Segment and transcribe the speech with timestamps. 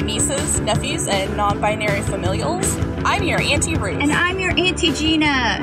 [0.00, 2.76] Nieces, nephews, and non binary familials.
[3.04, 4.00] I'm your Auntie Ruth.
[4.00, 5.60] And I'm your Auntie Gina.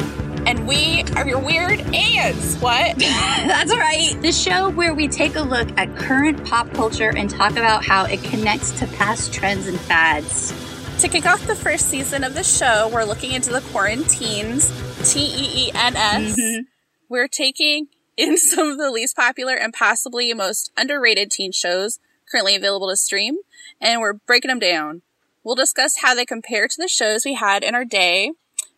[0.47, 2.55] And we are your weird aunts.
[2.57, 2.97] What?
[2.99, 4.15] That's right.
[4.21, 8.05] The show where we take a look at current pop culture and talk about how
[8.05, 10.53] it connects to past trends and fads.
[11.01, 14.69] to kick off the first season of the show, we're looking into the quarantines,
[15.11, 16.35] T E E N S.
[16.39, 16.65] Mhm.
[17.09, 21.99] We're taking in some of the least popular and possibly most underrated teen shows
[22.31, 23.37] currently available to stream,
[23.85, 25.03] and we're breaking them down.
[25.43, 28.31] We'll discuss how they compare to the shows we had in our day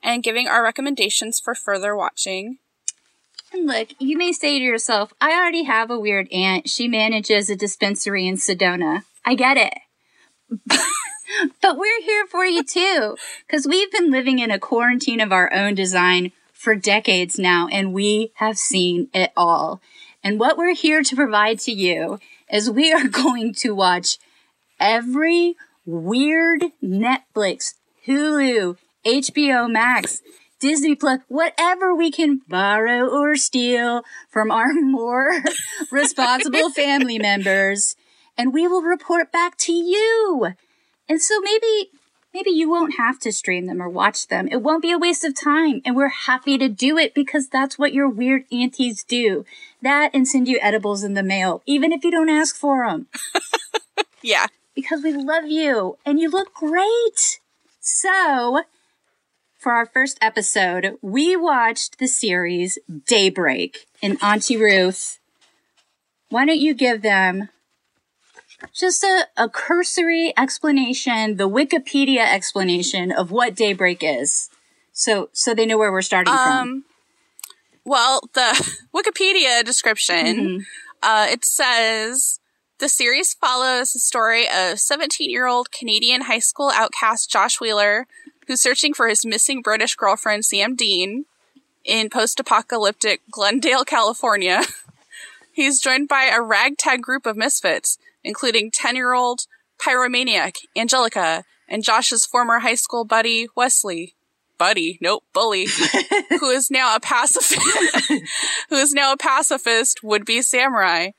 [0.03, 2.57] and giving our recommendations for further watching.
[3.53, 6.69] And look, you may say to yourself, I already have a weird aunt.
[6.69, 9.03] She manages a dispensary in Sedona.
[9.25, 9.73] I get it.
[11.61, 13.15] but we're here for you too,
[13.47, 17.93] because we've been living in a quarantine of our own design for decades now, and
[17.93, 19.79] we have seen it all.
[20.21, 22.19] And what we're here to provide to you
[22.51, 24.17] is we are going to watch
[24.79, 27.75] every weird Netflix,
[28.05, 30.21] Hulu, HBO Max,
[30.59, 35.41] Disney Plus, whatever we can borrow or steal from our more
[35.91, 37.95] responsible family members,
[38.37, 40.49] and we will report back to you.
[41.07, 41.91] And so maybe,
[42.33, 44.47] maybe you won't have to stream them or watch them.
[44.51, 47.79] It won't be a waste of time, and we're happy to do it because that's
[47.79, 49.45] what your weird aunties do.
[49.81, 53.07] That and send you edibles in the mail, even if you don't ask for them
[54.23, 54.47] Yeah.
[54.77, 57.39] Because we love you and you look great.
[57.79, 58.61] So,
[59.57, 62.77] for our first episode, we watched the series
[63.07, 65.17] Daybreak and Auntie Ruth.
[66.29, 67.49] Why don't you give them
[68.71, 74.51] just a, a cursory explanation, the Wikipedia explanation of what Daybreak is?
[74.93, 76.45] So, so they know where we're starting from.
[76.61, 76.85] Um,
[77.83, 80.65] well, the Wikipedia description, Mhm.
[81.01, 82.36] uh, it says
[82.79, 88.07] the series follows the story of 17 year old Canadian high school outcast Josh Wheeler,
[88.45, 91.25] who's searching for his missing British girlfriend Sam Dean
[91.83, 94.61] in post apocalyptic Glendale, California.
[95.51, 99.47] He's joined by a ragtag group of misfits, including 10 year old
[99.79, 104.13] pyromaniac Angelica and Josh's former high school buddy Wesley.
[104.59, 105.67] Buddy, nope, bully,
[106.39, 108.11] who is now a pacifist,
[108.69, 111.11] who is now a pacifist would-be samurai.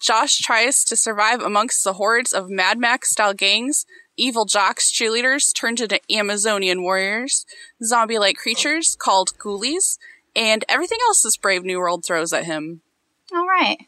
[0.00, 3.84] Josh tries to survive amongst the hordes of Mad Max-style gangs,
[4.16, 7.44] evil jocks, cheerleaders turned into Amazonian warriors,
[7.82, 9.98] zombie-like creatures called ghoulies,
[10.34, 12.80] and everything else this brave new world throws at him.
[13.32, 13.78] All right.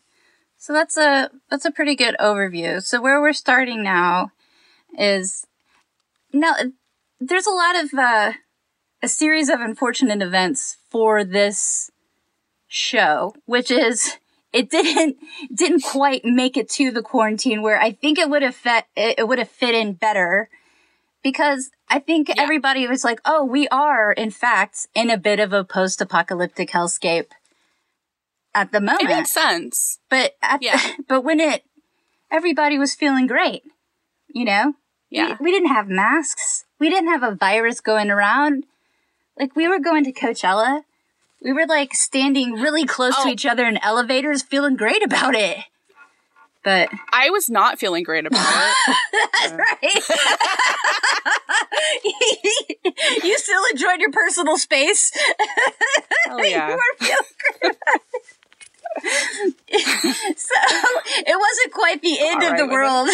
[0.58, 2.80] So that's a that's a pretty good overview.
[2.82, 4.30] So where we're starting now
[4.96, 5.44] is
[6.32, 6.54] now
[7.20, 8.32] there's a lot of uh,
[9.02, 11.90] a series of unfortunate events for this
[12.68, 14.18] show, which is
[14.52, 15.16] it didn't
[15.54, 19.26] didn't quite make it to the quarantine where I think it would have fit it,
[19.26, 20.48] would have fit in better
[21.22, 22.34] because I think Yeah.
[22.38, 27.28] everybody was like, "Oh, we are in fact in a bit of a post-apocalyptic hellscape."
[28.54, 29.98] At the moment, It makes sense.
[30.10, 30.80] but at Yeah.
[31.08, 31.64] but when it
[32.30, 33.62] everybody was feeling great,
[34.28, 34.74] you know?
[35.10, 35.36] Yeah.
[35.40, 36.64] We, we didn't have masks.
[36.78, 38.64] We didn't have a virus going around.
[39.38, 40.82] Like we were going to Coachella.
[41.42, 43.30] We were like standing really close to Oh.
[43.30, 45.58] each other in elevators feeling great about it.
[46.64, 48.96] But I was not feeling great about it.
[49.40, 50.02] that's right.
[53.24, 55.10] you still enjoyed your personal space.
[56.30, 56.68] Oh yeah.
[56.70, 57.16] you were feeling
[57.60, 58.00] great about
[59.02, 60.38] it.
[60.38, 60.54] so
[61.26, 62.72] it wasn't quite the end All of the right with it.
[62.72, 63.08] world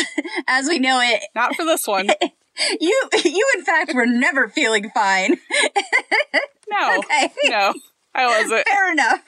[0.46, 1.22] as we know it.
[1.34, 2.08] Not for this one.
[2.80, 5.36] You, you in fact were never feeling fine.
[6.70, 6.98] No.
[6.98, 7.30] Okay.
[7.44, 7.72] No.
[8.18, 8.68] I wasn't.
[8.68, 9.22] Fair enough.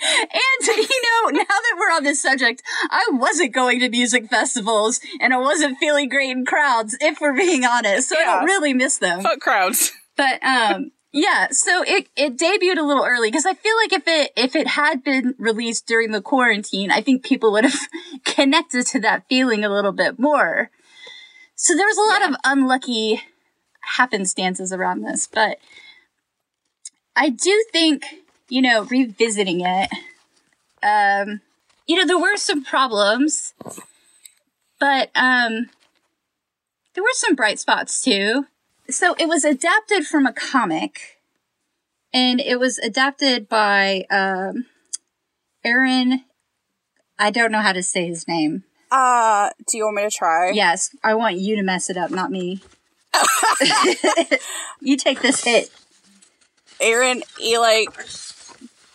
[0.00, 5.00] And, you know, now that we're on this subject, I wasn't going to music festivals
[5.20, 8.08] and I wasn't feeling great in crowds, if we're being honest.
[8.08, 9.22] So I don't really miss them.
[9.22, 9.92] Fuck crowds.
[10.16, 14.06] But, um, yeah, so it, it debuted a little early because I feel like if
[14.06, 17.80] it, if it had been released during the quarantine, I think people would have
[18.24, 20.70] connected to that feeling a little bit more.
[21.56, 23.22] So there was a lot of unlucky
[23.96, 25.58] happenstances around this, but
[27.18, 28.04] I do think,
[28.48, 29.90] you know, revisiting it,
[30.84, 31.40] um,
[31.88, 33.54] you know, there were some problems,
[34.78, 35.68] but, um,
[36.94, 38.46] there were some bright spots too.
[38.88, 41.18] So it was adapted from a comic,
[42.12, 44.66] and it was adapted by, um,
[45.64, 46.24] Aaron,
[47.18, 48.62] I don't know how to say his name.
[48.92, 50.50] Uh, do you want me to try?
[50.52, 52.60] Yes, I want you to mess it up, not me.
[54.80, 55.68] you take this hit.
[56.80, 57.84] Aaron Eli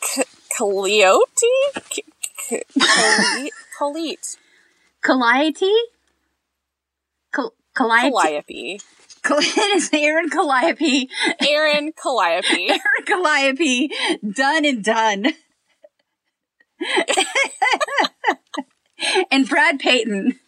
[0.02, 0.24] K-
[0.58, 1.22] Coleote?
[1.90, 2.04] K-
[2.38, 2.64] K-
[3.80, 4.38] Colete?
[5.04, 5.72] Colete.
[7.74, 7.74] Calliope?
[7.74, 8.80] Calliope?
[9.24, 9.60] Calliope.
[9.60, 11.10] It is Aaron Calliope.
[11.42, 12.48] Aaron Calliope.
[12.70, 13.90] Aaron Calliope.
[14.32, 15.26] Done and done.
[19.32, 20.40] and Brad Peyton,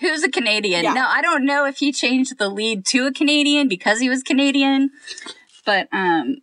[0.00, 0.84] who's a Canadian.
[0.84, 0.92] Yeah.
[0.92, 4.22] Now, I don't know if he changed the lead to a Canadian because he was
[4.22, 4.90] Canadian,
[5.64, 6.38] but, um,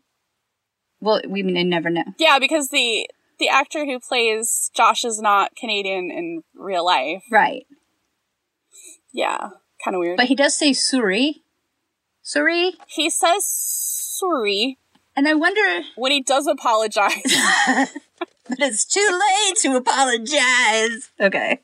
[1.01, 2.03] well, we may never know.
[2.17, 3.09] Yeah, because the
[3.39, 7.23] the actor who plays Josh is not Canadian in real life.
[7.31, 7.65] Right.
[9.13, 9.49] Yeah,
[9.83, 10.17] kind of weird.
[10.17, 11.35] But he does say Suri.
[12.23, 12.73] Suri?
[12.87, 14.77] he says sorry
[15.15, 17.13] And I wonder, when he does apologize.
[18.49, 21.09] but it's too late to apologize.
[21.19, 21.59] Okay.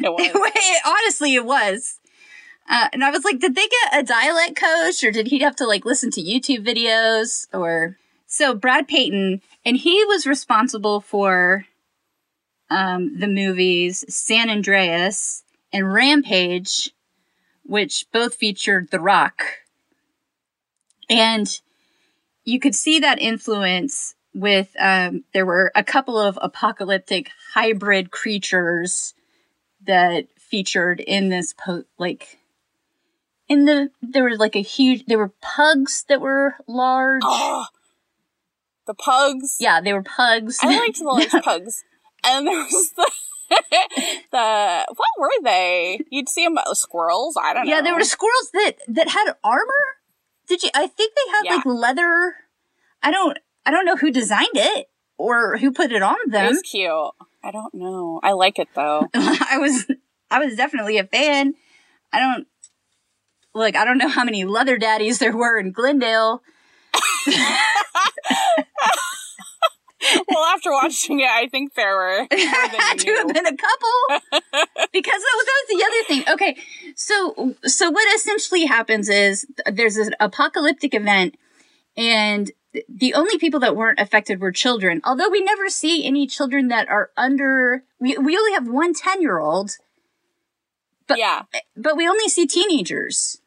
[0.00, 0.30] it was.
[0.34, 2.00] Wait, honestly, it was.
[2.68, 5.56] Uh, and I was like, did they get a dialect coach or did he have
[5.56, 11.64] to like listen to YouTube videos or so Brad Peyton and he was responsible for
[12.70, 16.90] um, the movies San Andreas and Rampage,
[17.64, 19.42] which both featured The Rock.
[21.08, 21.60] And
[22.44, 29.14] you could see that influence with um, there were a couple of apocalyptic hybrid creatures
[29.84, 32.37] that featured in this po- like
[33.48, 37.66] in the there was like a huge there were pugs that were large Oh,
[38.86, 39.56] the pugs.
[39.60, 41.82] yeah they were pugs I liked the large pugs.
[42.24, 43.10] And there was the
[44.32, 46.00] the what were they?
[46.10, 47.36] You'd see them uh, squirrels.
[47.40, 47.72] I don't know.
[47.76, 49.84] yeah there were squirrels that that had armor
[50.46, 51.54] did you i think they had Yeah.
[51.56, 52.34] like leather
[53.02, 54.86] i don't i don't know who designed it
[55.16, 56.46] or who put it on them.
[56.46, 56.90] It was cute.
[57.42, 58.20] I don't know.
[58.22, 59.08] I like it though.
[59.14, 59.86] i was
[60.30, 61.54] i was definitely a fan
[62.12, 62.46] i don't
[63.54, 66.42] like i don't know how many leather daddies there were in glendale.
[70.28, 74.32] Well, after watching it, I think there were more had to have been a couple?
[74.90, 76.34] Because that was, that was the other thing.
[76.34, 76.62] Okay
[76.98, 81.36] so so what essentially happens is there's an apocalyptic event
[81.96, 82.50] and
[82.88, 85.00] the only people that weren't affected were children.
[85.04, 89.22] Although we never see any children that are under we, we only have one 10
[89.22, 89.76] year old
[91.08, 91.42] but- yeah,
[91.76, 93.40] but we only see teenagers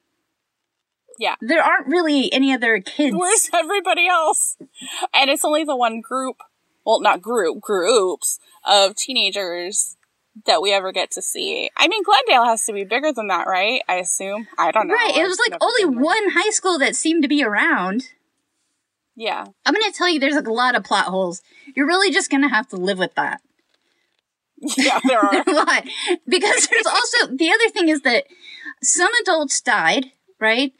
[1.19, 1.35] Yeah.
[1.41, 4.57] there aren't really any other kids where's everybody else?
[5.13, 6.37] And it's only the one group,
[6.85, 9.97] well, not group, groups of teenagers
[10.45, 11.69] that we ever get to see.
[11.75, 13.81] I mean, Glendale has to be bigger than that, right?
[13.89, 14.47] I assume.
[14.57, 14.93] I don't know.
[14.95, 18.09] right it I've was like only one high school that seemed to be around
[19.15, 19.45] Yeah.
[19.65, 21.41] I'm gonna tell you, there's like a lot of plot holes.
[21.75, 23.41] You're really just gonna have to live with that.
[24.77, 25.43] Yeah, there are.
[25.47, 25.83] a lot.
[26.27, 28.25] Because there's also, the other thing is that
[28.83, 30.73] some adults died, right?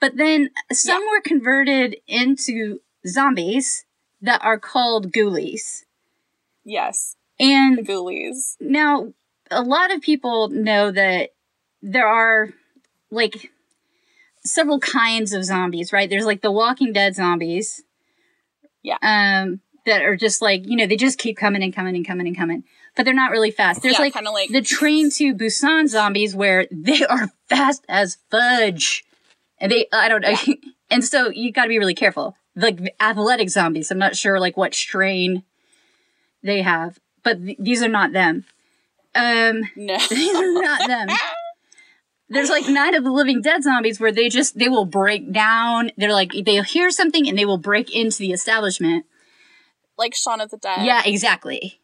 [0.00, 3.84] But then some were converted into zombies
[4.20, 5.84] that are called ghoulies.
[6.64, 7.14] yes.
[7.40, 8.56] And The ghoulies.
[8.60, 9.12] now,
[9.50, 11.30] a lot of people know that
[11.80, 12.48] there are
[13.12, 13.52] like
[14.44, 16.10] several kinds of zombies, right?
[16.10, 17.84] There's like the Walking Dead zombies.
[18.82, 18.96] Yeah.
[19.02, 22.26] Um, that are just like, you know, they just keep coming and coming and coming
[22.26, 22.64] and coming,
[22.98, 23.80] but they're not really fast.
[23.80, 29.04] There's yeah, like like the Train to Busan zombies where they are fast as fudge.
[29.58, 30.34] And they, I don't know.
[30.90, 32.36] and so you gotta be really careful.
[32.56, 35.44] Like athletic zombies, I'm not sure like what strain
[36.42, 38.44] they have, but th- these are not them.
[39.14, 39.96] Um, no.
[40.10, 41.08] these are not them.
[42.28, 45.92] There's like Night of the Living Dead zombies where they just, they will break down.
[45.96, 49.06] They're like, they'll hear something and they will break into the establishment.
[49.96, 50.84] like Shaun of the Dead.
[50.84, 51.80] Yeah, exactly.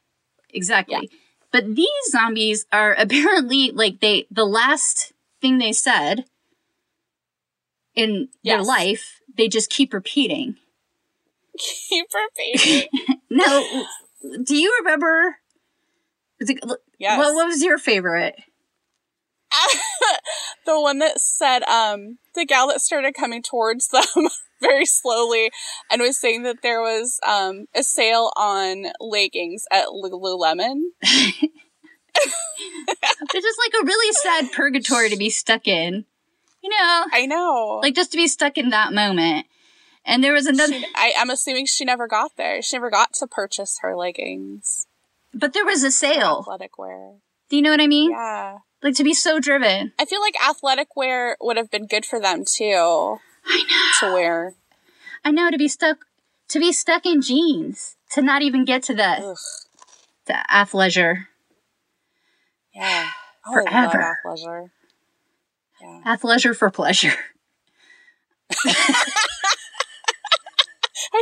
[0.55, 1.11] Exactly.
[1.53, 6.25] But these zombies are apparently like they, the last thing they said
[7.95, 10.57] in their life, they just keep repeating.
[11.59, 12.89] Keeper baby.
[13.31, 13.85] No,
[14.45, 15.39] do you remember?
[16.99, 17.19] Yes.
[17.19, 18.37] What, what was your favorite?
[20.67, 24.03] the one that said um the gal that started coming towards them
[24.61, 25.51] very slowly
[25.91, 30.81] and was saying that there was um a sale on leggings at Lululemon.
[32.17, 36.05] It's just like a really sad purgatory to be stuck in.
[36.63, 37.81] You know, I know.
[37.83, 39.47] like just to be stuck in that moment.
[40.05, 42.63] And there was another, She- I, I'm assuming she never got there.
[42.63, 44.87] She never got to purchase her leggings.
[45.33, 46.41] but there was a sale.
[46.43, 47.15] Athletic wear.
[47.51, 48.13] Do you know what I mean?
[48.13, 48.59] Yeah.
[48.85, 49.93] Like to be so driven.
[49.99, 53.19] I feel like athletic wear would have been good for them too.
[53.47, 53.63] I
[54.03, 54.09] know.
[54.09, 54.55] To wear.
[55.25, 56.05] I know to be stuck,
[56.49, 59.37] to be stuck in jeans, to not even get to the, Ugh.
[60.27, 61.29] the athleisure.
[62.75, 63.09] Yeah.
[63.47, 64.19] Oh, I Forever.
[64.27, 64.71] athleisure.
[65.81, 66.01] Yeah.
[66.05, 67.15] Athleisure for pleasure.
[68.67, 68.75] I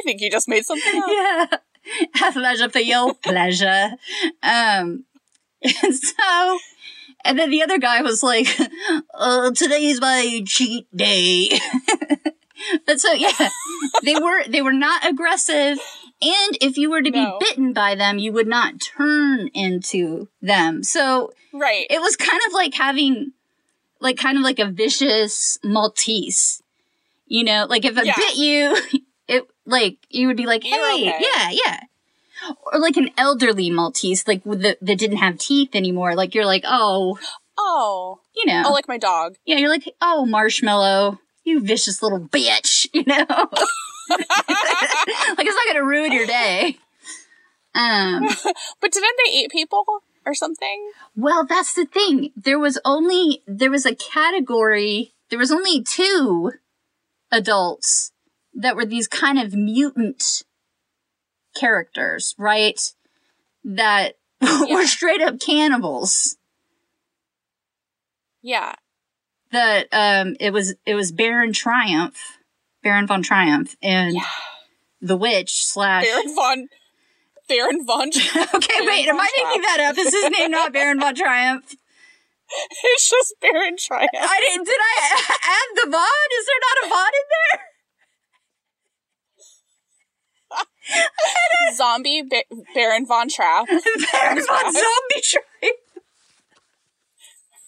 [0.05, 1.09] think you just made something up.
[1.09, 1.47] yeah.
[2.17, 3.93] Athleisure for your pleasure.
[4.43, 5.05] Um,
[5.63, 6.59] and so,
[7.25, 8.47] and then the other guy was like,
[9.15, 11.59] uh, today's my cheat day.
[12.87, 13.49] but so, yeah,
[14.05, 15.79] they were, they were not aggressive.
[16.25, 20.83] And if you were to be bitten by them, you would not turn into them.
[20.85, 21.87] So Right.
[21.91, 23.33] it was kind of like having,
[24.01, 26.63] like, kind of like a vicious Maltese.
[27.27, 28.15] You know, like if it Yeah.
[28.17, 28.77] bit you,
[29.27, 31.19] it, like, you would be like, hey, okay.
[31.21, 31.81] yeah, yeah.
[32.73, 36.15] Or like an elderly Maltese, like the, that didn't have teeth anymore.
[36.15, 37.19] Like you're like, oh,
[37.59, 38.21] oh.
[38.35, 39.37] you know, Oh, like my dog.
[39.45, 43.25] yeah, you're like, oh, marshmallow, you vicious little bitch, you know?
[43.29, 46.77] like it's not gonna ruin your day.
[47.75, 48.29] Um,
[48.81, 49.85] But didn't they eat people
[50.27, 50.91] or something?
[51.17, 52.31] well, that's the thing.
[52.37, 56.53] There was only, there was a category, there was only two
[57.31, 58.13] adults
[58.55, 60.43] that were these kind of mutant
[61.55, 62.81] characters, right?
[63.65, 64.17] That
[64.71, 66.37] were straight up cannibals.
[68.43, 68.75] Yeah.
[69.53, 72.17] That, um, it was, it was Baron Triumph,
[72.83, 74.23] Baron von Triumph, and Yeah.
[75.01, 76.05] the witch slash.
[76.05, 76.69] Baron von
[77.49, 78.09] Baron von
[78.55, 79.99] okay, wait, am I von making that up?
[79.99, 81.75] Is his name not Baron von Triumph?
[82.85, 84.11] It's just Baron Triumph.
[84.15, 86.29] I didn't, did I add the Von?
[86.39, 87.65] Is there not a Von in there?
[91.77, 93.67] Zombie ba- Baron von Trapp.
[94.13, 95.79] Baron von Zombie Triumph.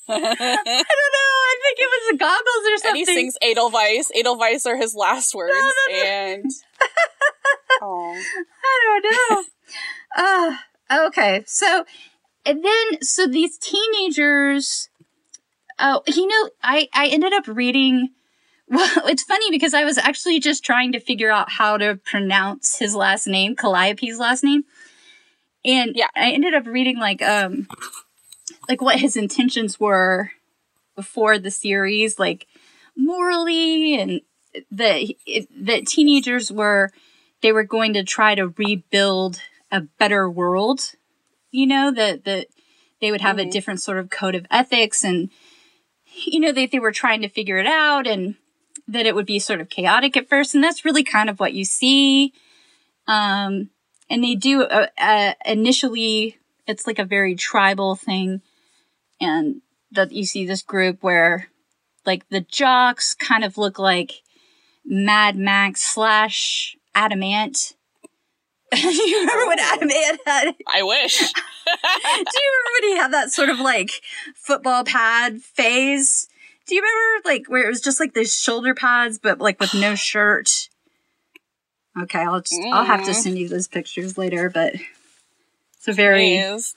[0.06, 0.35] I don't know.
[0.37, 2.88] I think it was the goggles or something.
[2.90, 4.11] and he sings Edelweiss.
[4.14, 5.54] Edelweiss are his last words.
[5.54, 5.94] no, no.
[6.04, 6.50] And
[7.83, 8.23] oh,
[8.64, 9.44] I don't know.
[10.16, 11.85] Uh, okay, so
[12.44, 14.90] and then so these teenagers.
[15.78, 18.11] Oh, you know, I I ended up reading.
[18.68, 22.78] Well, it's funny because I was actually just trying to figure out how to pronounce
[22.78, 24.64] his last name, Calliope's last name,
[25.64, 26.09] and Yeah.
[26.16, 27.68] I ended up reading like um
[28.68, 30.33] like what his intentions were
[30.97, 32.47] before the series, like
[32.97, 34.21] morally, and
[34.71, 35.14] that
[35.61, 36.90] that teenagers were
[37.42, 39.40] they were going to try to rebuild
[39.71, 40.92] a better world.
[41.50, 42.49] You know that that
[43.00, 43.50] they would have a Mhm.
[43.52, 45.30] different sort of code of ethics, and
[46.26, 48.37] you know they they were trying to figure it out, and
[48.88, 51.54] that it would be sort of chaotic at first, and that's really kind of what
[51.54, 52.33] you see.
[53.07, 53.71] Um,
[54.11, 58.43] and they do uh, uh, initially, it's like a very tribal thing,
[59.21, 59.61] and
[59.93, 61.49] that you see this group where,
[62.04, 64.23] like, the jocks kind of look like
[64.85, 67.75] Mad Max slash Adam Ant.
[68.73, 69.73] Do you remember when Oh.
[69.75, 70.54] Adam Ant had?
[70.66, 71.19] I wish.
[71.21, 73.90] Do you remember when he had that sort of like
[74.35, 76.26] football pad phase?
[76.66, 79.75] Do you remember like where it was just like the shoulder pads, but like with
[79.75, 80.68] no shirt?
[82.00, 83.14] Okay, I'll just I'll have to Mm.
[83.14, 86.75] send you those pictures later, but it's a very Please.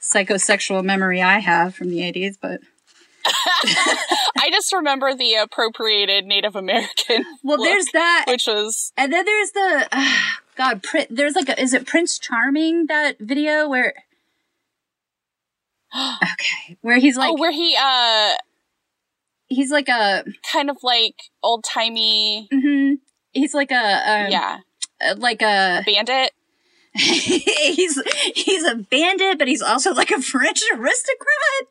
[0.00, 2.36] psychosexual memory I have from the eighties.
[2.40, 2.60] But
[3.24, 7.24] I just remember the appropriated Native American.
[7.44, 10.18] well, there's that, which was and then there's the uh,
[10.56, 10.82] God.
[10.82, 13.92] Pri- there's like a, is it Prince Charming that video where?
[15.94, 18.34] Okay, where he's like oh, where he uh
[19.48, 22.94] he's like a kind of like old timey, hmm
[23.32, 24.58] he's like a um, yeah,
[25.04, 26.32] uh, like a bandit.
[26.94, 28.00] he's
[28.34, 31.68] he's a bandit, but he's also like a French aristocrat.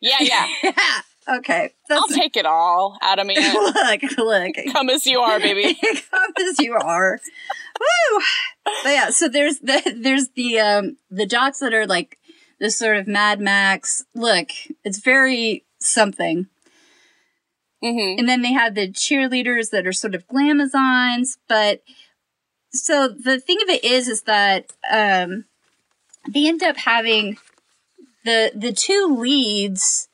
[0.00, 0.46] Yeah, yeah.
[0.62, 1.00] yeah.
[1.36, 1.70] Okay.
[1.88, 3.54] I'll take it all, Adam Ant.
[3.54, 4.72] look, look.
[4.72, 5.78] Come as you are, baby.
[6.10, 7.20] Come as you are.
[7.78, 8.20] Woo!
[8.64, 12.18] But yeah, so there's the there's the um the jocks that are like
[12.58, 14.48] this sort of Mad Max look.
[14.84, 16.48] It's very something.
[17.82, 21.82] Hmm And then they have the cheerleaders that are sort of glamazons, but
[22.72, 25.44] so the thing of it is, is that um,
[26.32, 27.36] they end up having
[28.24, 30.08] the the two leads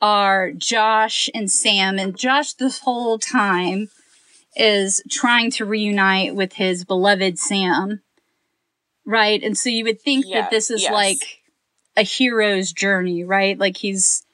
[0.00, 3.90] are Josh and Sam, and Josh this whole time
[4.56, 8.02] is trying to reunite with his beloved Sam,
[9.06, 9.42] right?
[9.42, 10.92] And so you would think Yeah, that this is yes.
[10.92, 11.40] like
[11.96, 13.56] a hero's journey, right?
[13.56, 14.24] Like he's,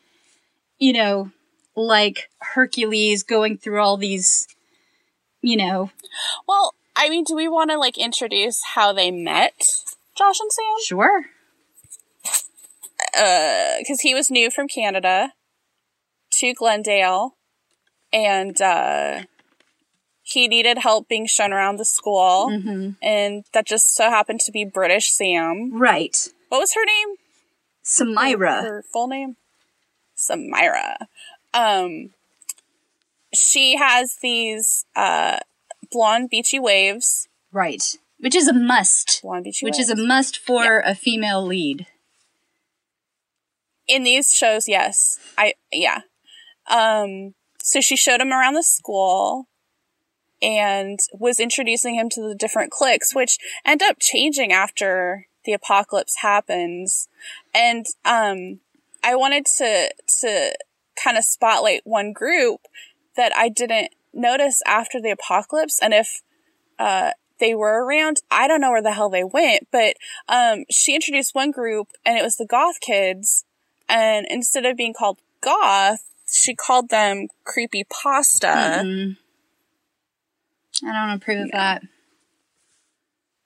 [0.78, 1.30] you know,
[1.86, 4.46] like Hercules going through all these,
[5.40, 5.90] you know,
[6.46, 9.54] Well, I mean, do we want to like introduce how they met,
[10.16, 10.64] Josh and Sam?
[10.84, 11.24] sure.
[13.12, 15.32] Because he was new from Canada
[16.32, 17.36] to Glendale,
[18.12, 19.22] and uh,
[20.22, 22.90] he needed help being shown around the school, Mm-hmm.
[23.02, 25.70] and that just so happened to be British Sam.
[25.72, 26.16] Right.
[26.48, 27.16] What was her name?
[27.84, 28.62] Samira.
[28.62, 29.36] Her full name?
[30.16, 30.96] Samira.
[31.54, 32.10] Um,
[33.34, 35.38] she has these uh,
[35.90, 37.28] blonde beachy waves.
[37.52, 37.82] Right.
[38.20, 39.20] Which is a must.
[39.22, 39.90] Blonde beachy Which waves.
[39.90, 41.86] is a must for a female lead.
[43.86, 45.18] in these shows, yes.
[45.38, 46.00] I yeah.
[46.68, 49.46] Um so she showed him around the school
[50.42, 56.16] and was introducing him to the different cliques, which end up changing after the apocalypse
[56.20, 57.08] happens.
[57.54, 58.60] And um
[59.02, 59.90] I wanted to
[60.20, 60.52] to
[61.02, 62.60] kind of spotlight one group
[63.16, 66.22] that I didn't notice after the apocalypse and if
[66.78, 68.16] uh they were around.
[68.32, 69.94] I don't know where the hell they went, but
[70.28, 73.44] um she introduced one group and it was the goth kids
[73.88, 78.46] and instead of being called goth, she called them creepy pasta.
[78.46, 79.16] Mm-mm.
[80.84, 81.82] I don't approve of that.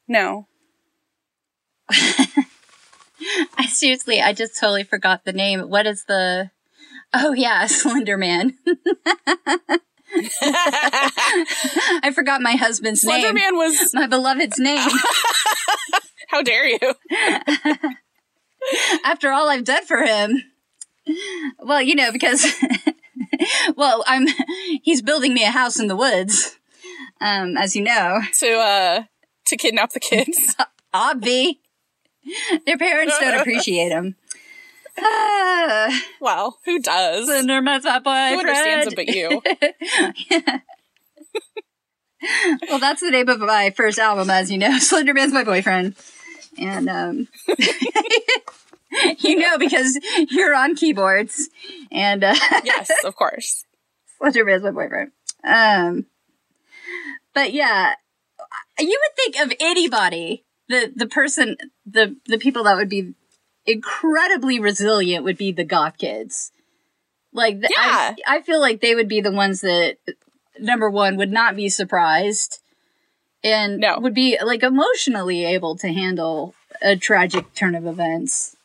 [0.08, 0.46] No.
[3.56, 5.60] I seriously, I just totally forgot the name.
[5.68, 6.50] What is the?
[7.14, 8.56] Oh yeah, Slender Man.
[12.04, 13.34] I forgot my husband's Slender name.
[13.34, 14.88] Man was My beloved's name.
[16.28, 16.94] how dare you?
[19.04, 20.42] After all I've done for him.
[21.58, 22.46] Well, you know, because
[23.76, 24.26] well, I'm
[24.82, 26.58] he's building me a house in the woods.
[27.20, 28.20] Um, as you know.
[28.40, 29.02] To uh
[29.46, 30.54] to kidnap the kids.
[30.94, 31.58] Obvi.
[32.66, 34.16] Their parents don't appreciate him.
[34.98, 37.20] Ah, well, who does?
[37.20, 38.40] Who Slender Man's my boyfriend.
[38.40, 39.42] understands it but you?
[42.68, 44.78] Well, that's the name of my first album, as you know.
[44.78, 45.96] Slender Man's my boyfriend.
[46.56, 47.28] And, um,
[49.18, 49.98] you know, because
[50.30, 51.48] you're on keyboards.
[51.90, 53.64] And, uh, yes, of course.
[54.18, 55.10] Slender Man's my boyfriend.
[55.42, 56.06] Um,
[57.34, 57.94] but yeah,
[58.78, 63.14] you would think of anybody, the, the person, the, the people that would be
[63.66, 66.50] incredibly resilient would be the goth kids.
[67.32, 69.96] Like, the, I, I feel like they would be the ones that,
[70.58, 72.60] number one, would not be surprised
[73.42, 73.98] and No.
[73.98, 78.56] would be like emotionally able to handle a tragic turn of events.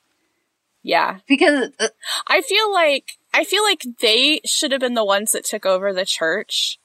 [0.83, 1.19] Yeah.
[1.27, 1.88] Because, uh,
[2.27, 5.93] I feel like I feel like they should have been the ones that took over
[5.93, 6.79] the church.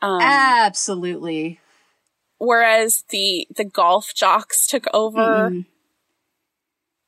[0.00, 1.60] Um, absolutely.
[2.38, 5.64] whereas the the golf jocks took over Mm-mm.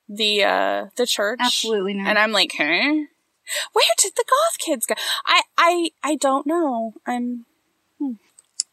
[0.09, 1.38] The uh the church.
[1.43, 2.09] Absolutely not.
[2.09, 3.05] And I'm like, huh?
[3.73, 4.95] Where did the goth kids go?
[5.27, 6.95] I I I don't know.
[7.07, 7.47] I'm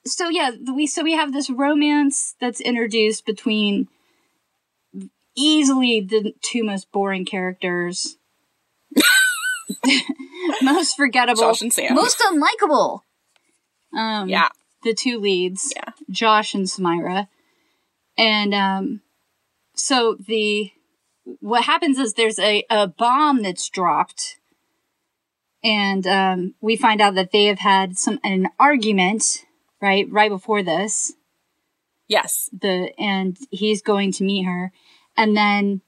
[0.05, 3.87] so yeah, we so we have this romance that's introduced between
[5.35, 8.17] easily the two most boring characters,
[10.61, 11.93] most forgettable, Josh and Sam.
[11.95, 13.01] most unlikable.
[13.95, 14.49] Um, yeah.
[14.83, 15.91] the two leads, Yeah.
[16.09, 17.27] Josh and Samira,
[18.17, 19.01] and um,
[19.75, 20.71] so the
[21.39, 24.37] what happens is there's a a bomb that's dropped.
[25.63, 29.45] And um, we find out that they have had some an argument,
[29.79, 31.13] right, right before this.
[32.07, 32.49] Yes.
[32.51, 34.71] The and he's going to meet her,
[35.15, 35.81] and then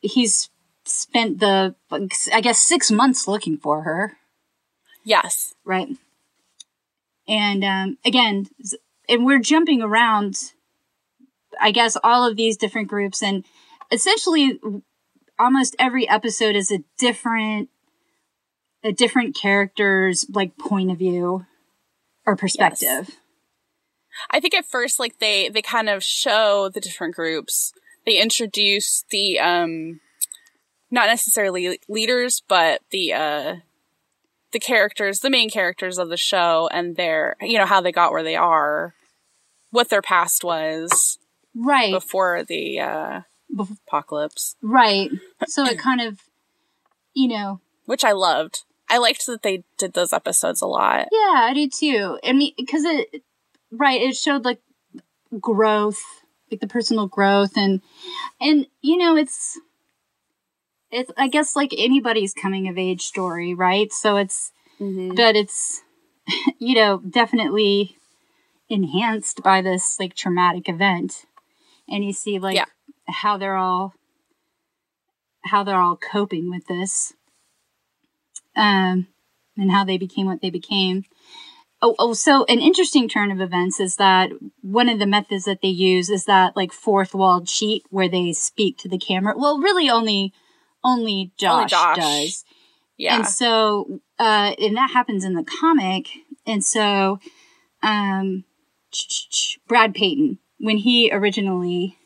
[0.00, 0.50] he's
[0.84, 1.74] spent the
[2.32, 4.16] I guess six months looking for her,
[5.04, 5.52] Yes.
[5.64, 5.88] right?
[7.28, 8.46] And um, again,
[9.08, 10.52] and we're jumping around,
[11.60, 13.44] I guess, all of these different groups, and
[13.90, 14.58] essentially,
[15.38, 17.68] almost every episode is a different,
[18.82, 21.46] a different character's like point of view
[22.26, 23.10] or perspective.
[24.30, 27.72] I think at first like they they kind of show the different groups.
[28.04, 30.00] They introduce the um
[30.90, 33.56] not necessarily leaders, but the uh
[34.52, 38.12] the characters, the main characters of the show and their you know how they got
[38.12, 38.94] where they are,
[39.70, 41.18] what their past was
[41.54, 43.20] Right, before the uh
[43.58, 45.10] apocalypse, right.
[45.46, 46.20] So it kind of,
[47.14, 48.64] you know, which I loved.
[48.88, 51.08] I liked that they did those episodes a lot.
[51.10, 52.18] Yeah, I do too.
[52.22, 53.22] I mean, because it,
[53.72, 54.60] right, it showed like
[55.40, 56.00] growth,
[56.50, 57.82] like the personal growth and
[58.40, 59.58] and you know, it's
[60.90, 63.92] it's I guess like anybody's coming of age story, right?
[63.92, 65.14] So it's Mm-hmm.
[65.14, 65.82] but it's
[66.58, 67.96] you know, definitely
[68.68, 71.24] enhanced by this like traumatic event.
[71.88, 72.64] And you see like Yeah.
[73.08, 73.94] How they're all
[75.44, 77.14] how they're all coping with this.
[78.54, 79.08] Um
[79.56, 81.04] and how they became what they became.
[81.82, 84.30] Oh, oh, so an interesting turn of events is that
[84.62, 88.32] one of the methods that they use is that like fourth wall cheat where they
[88.32, 89.34] speak to the camera.
[89.36, 90.32] Well, really only
[90.82, 91.96] only Josh, Josh.
[91.96, 92.44] does.
[92.96, 93.16] Yeah.
[93.16, 96.08] And so, uh, and that happens in the comic.
[96.46, 97.18] And so,
[97.82, 98.44] um,
[99.68, 101.98] Brad Peyton, when he originally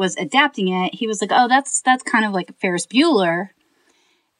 [0.00, 3.50] was adapting it, he was like, "Oh, that's that's kind of like Ferris Bueller,"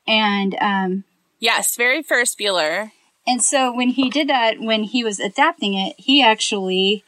[0.08, 1.04] and um,
[1.38, 2.90] yes, very Ferris Bueller.
[3.26, 7.04] and so when he did that, when he was adapting it, he actually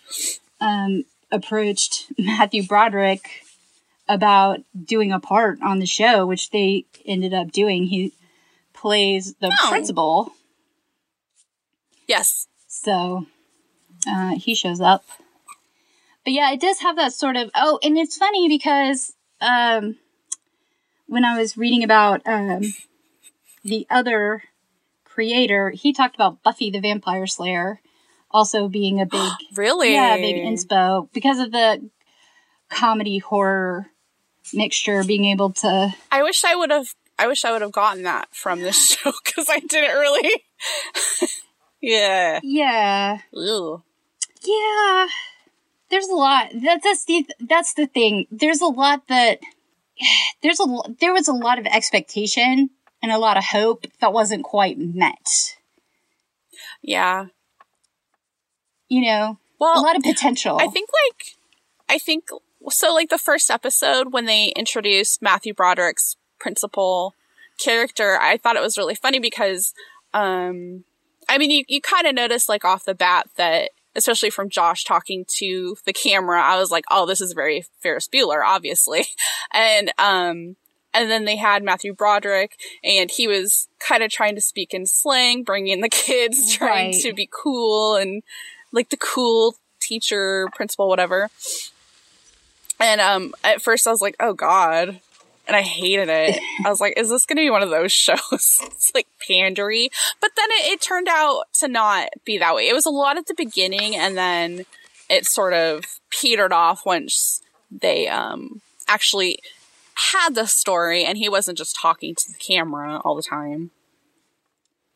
[0.60, 3.42] um, approached Matthew Broderick
[4.08, 7.84] about doing a part on the show, which they ended up doing.
[7.86, 8.12] He
[8.74, 9.68] plays the Oh.
[9.70, 10.32] principal,
[12.06, 12.46] Yes.
[12.68, 13.26] so
[14.06, 15.04] uh, he shows up.
[16.24, 17.50] But yeah, it does have that sort of.
[17.54, 19.96] Oh, and it's funny because um,
[21.06, 22.62] when I was reading about um,
[23.64, 24.42] the other
[25.04, 27.80] creator, he talked about Buffy the Vampire Slayer
[28.32, 29.92] also being a big, Really?
[29.92, 31.88] yeah, big inspo because of the
[32.68, 33.86] comedy horror
[34.52, 35.94] mixture, being able to.
[36.10, 36.94] I wish I would have.
[37.18, 40.44] I wish I would have gotten that from this show because I didn't really.
[41.80, 42.40] yeah.
[42.42, 43.82] Yeah, Ooh.
[44.44, 45.06] yeah.
[45.92, 46.48] There's a lot.
[46.54, 48.26] That, that's the that's the thing.
[48.30, 49.40] There's a lot that
[50.42, 50.66] there's a
[51.00, 52.70] there was a lot of expectation
[53.02, 55.58] and a lot of hope that wasn't quite met.
[56.80, 57.26] Yeah.
[58.88, 60.56] You know, Well, a lot of potential.
[60.58, 61.36] I think like
[61.90, 62.30] I think
[62.70, 67.14] so like the first episode when they introduced Matthew Broderick's principal
[67.62, 69.74] character, I thought it was really funny because
[70.14, 70.84] um
[71.28, 74.84] I mean you, you kind of notice like off the bat that especially from Josh
[74.84, 79.04] talking to the camera, I was like, oh, this is very Ferris Bueller, obviously.
[79.54, 80.56] And um
[80.94, 82.52] and then they had Matthew Broderick,
[82.84, 86.92] and he was kind of trying to speak in slang, bringing in the kids, trying
[86.92, 87.02] Right.
[87.02, 88.22] to be cool and
[88.72, 91.30] like the cool teacher, principal, whatever.
[92.80, 95.00] And um, at first I was like, oh god,
[95.46, 96.40] and I hated it.
[96.64, 98.20] I was like, is this going to be one of those shows?
[98.32, 99.88] it's like pandery,
[100.20, 102.68] but then it, it turned out to not be that way.
[102.68, 104.64] It was a lot at the beginning, and then
[105.10, 109.38] it sort of petered off once they um actually
[109.94, 113.70] had the story, and he wasn't just talking to the camera all the time.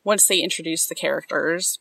[0.03, 1.79] Once they introduced the characters,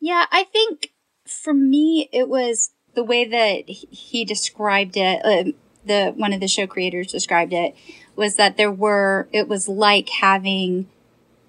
[0.00, 0.92] Yeah, I think
[1.26, 5.24] for me it was the way that he- described it.
[5.24, 5.52] Uh,
[5.88, 7.74] the one of the show creators described it
[8.14, 9.28] was that there were.
[9.32, 10.88] It was like having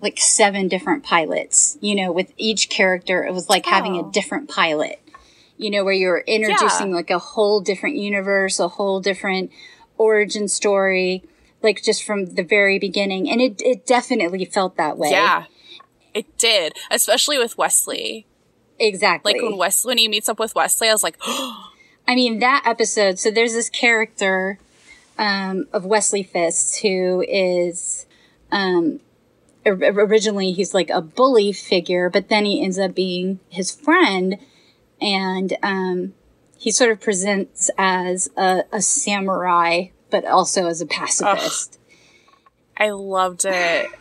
[0.01, 1.77] like seven different pilots.
[1.81, 4.11] You know, with each character, it was like having a Oh.
[4.11, 4.99] different pilot.
[5.57, 9.51] You know, where you're introducing like a whole different universe, a whole different
[9.97, 11.23] origin story,
[11.61, 15.09] like just from the very beginning, and it it definitely felt that way.
[15.11, 15.43] yeah,
[16.13, 18.25] it did, especially with Wesley.
[18.79, 19.33] exactly.
[19.33, 21.68] Like when Wes when he meets up with Wesley, I was like, oh,
[22.09, 24.57] I mean, that episode, so there's this character
[25.19, 28.07] um, of Wesley Fisk who is
[28.51, 28.99] um,
[29.63, 34.39] or- originally he's like a bully figure, but then he ends up being his friend,
[34.99, 36.13] and um,
[36.57, 41.79] he sort of presents as a, a samurai, but also as a pacifist.
[42.75, 43.91] I loved it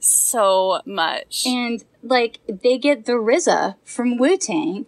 [0.00, 1.46] so much.
[1.46, 4.86] And like they get the RZA from Wu Tang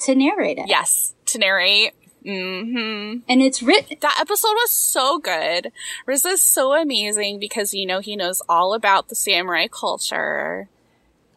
[0.00, 0.68] to narrate it.
[0.68, 1.92] yes, to narrate.
[2.22, 3.96] hmm And it's written.
[4.00, 5.72] That episode was so good.
[6.06, 10.68] Riz is so amazing because you know he knows all about the samurai culture,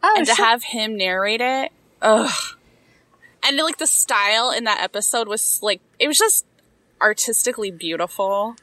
[0.02, 2.30] Oh, and to have him narrate it, ugh.
[3.42, 6.44] And like the style in that episode was like it was just
[7.00, 8.56] artistically beautiful.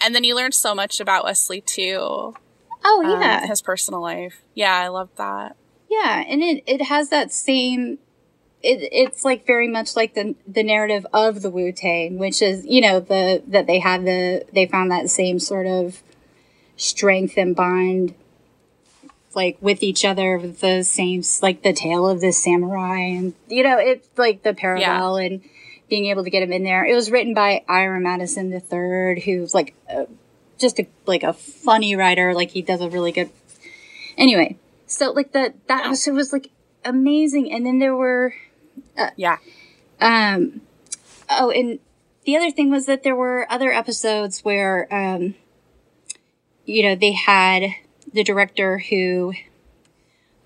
[0.00, 3.46] And then you learned so much about Wesley too, oh um, yeah.
[3.46, 4.42] his personal life.
[4.54, 5.56] Yeah, I loved that.
[5.90, 7.98] Yeah, and it, it has that same
[8.62, 12.64] it, it's like very much like the the narrative of the Wu Tang, which is
[12.66, 16.02] you know the that they had the they found that same sort of
[16.76, 18.14] strength and bond
[19.34, 23.62] like with each other with the same like the tale of the samurai and you
[23.62, 25.42] know it's like the parallel and
[25.88, 26.84] being able to get him in there.
[26.84, 30.06] It was written by Ira Madison III, who's like a,
[30.58, 32.34] just a like a funny writer.
[32.34, 33.30] Like he does a really good.
[34.16, 36.14] Anyway, so like the that episode oh.
[36.14, 36.50] was like
[36.84, 38.34] amazing, and then there were
[39.16, 39.38] Yeah.
[40.00, 40.60] Um,
[41.30, 41.78] oh, and
[42.24, 45.34] the other thing was that there were other episodes where, um,
[46.64, 47.70] you know, they had
[48.12, 49.32] the director who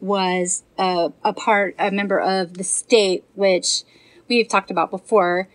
[0.01, 3.83] was a, a part, a member of the state, which
[4.29, 5.49] we've talked about before,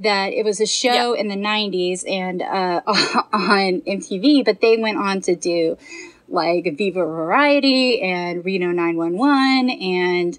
[0.00, 2.82] that it was a show in the 90s and uh,
[3.32, 5.78] on MTV, but they went on to do
[6.28, 10.38] like Viva Variety and Reno 911 and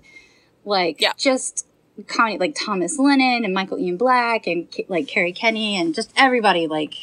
[0.65, 1.13] like Yeah.
[1.17, 1.65] just
[2.07, 6.67] Connie, like Thomas Lennon and Michael Ian Black and like Kerri Kenney and just everybody
[6.67, 6.93] like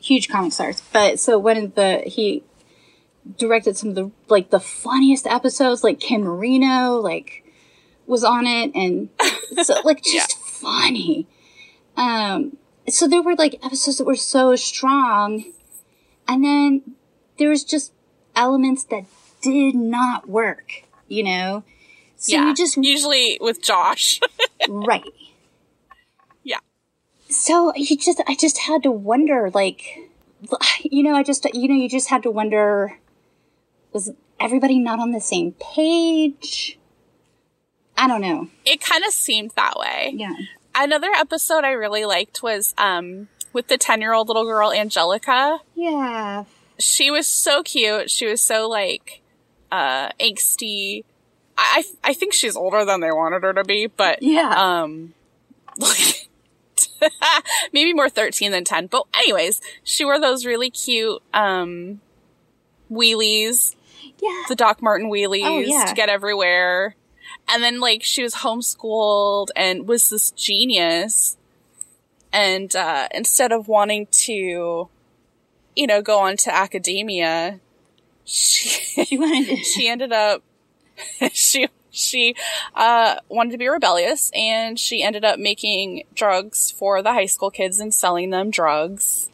[0.00, 0.82] huge comic stars.
[0.92, 2.42] But so when the he
[3.38, 7.44] directed some of the like the funniest episodes, like Ken Marino, like
[8.06, 9.08] was on it and
[9.62, 11.26] so like just funny.
[11.96, 12.56] Um
[12.88, 15.44] so there were like episodes that were so strong
[16.26, 16.82] and then
[17.38, 17.92] there was just
[18.34, 19.04] elements that
[19.42, 21.64] did not work, you know?
[22.22, 22.46] So yeah.
[22.46, 24.20] you just Usually with Josh.
[24.68, 25.04] right.
[26.44, 26.60] yeah.
[27.28, 29.98] So you just, I just had to wonder, like,
[30.84, 32.96] you know, I just, you know, you just had to wonder,
[33.92, 36.78] was everybody not on the same page?
[37.98, 38.46] I don't know.
[38.64, 40.12] It kind of seemed that way.
[40.14, 40.36] Yeah.
[40.76, 45.58] Another episode I really liked was um with the 10-year-old little girl Angelica.
[45.74, 46.44] Yeah.
[46.78, 48.12] She was so cute.
[48.12, 49.22] She was so like
[49.72, 51.02] uh angsty.
[51.64, 54.52] I I, think she's older than they wanted her to be, but Yeah.
[54.56, 55.14] um
[55.78, 56.28] like
[57.72, 62.00] maybe more 13 than 10 but anyways she wore those really cute um
[62.90, 63.74] wheelies
[64.20, 64.42] yeah.
[64.48, 65.84] the doc martin wheelies Oh, yeah.
[65.86, 66.94] to get everywhere
[67.48, 71.36] and then like she was homeschooled and was this genius
[72.32, 74.88] and uh instead of wanting to
[75.74, 77.58] you know go on to academia
[78.24, 78.68] she
[79.04, 80.42] She she ended up
[81.32, 82.34] she she
[82.74, 87.50] uh wanted to be rebellious and she ended up making drugs for the high school
[87.50, 89.28] kids and selling them drugs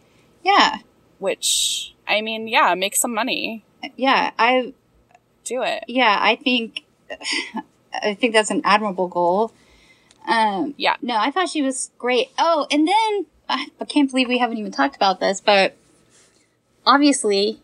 [0.44, 0.79] yeah.
[1.18, 3.64] which i mean yeah make some money
[3.97, 4.33] Yeah.
[4.38, 4.73] I,
[5.44, 6.85] do it yeah, I think,
[8.03, 9.53] I think that's an admirable goal.
[10.27, 12.29] Um, yeah No, I thought she was great.
[12.38, 15.75] Oh, and then I, I can't believe we haven't even talked about this, but
[16.85, 17.61] obviously,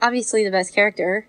[0.00, 1.26] obviously the best character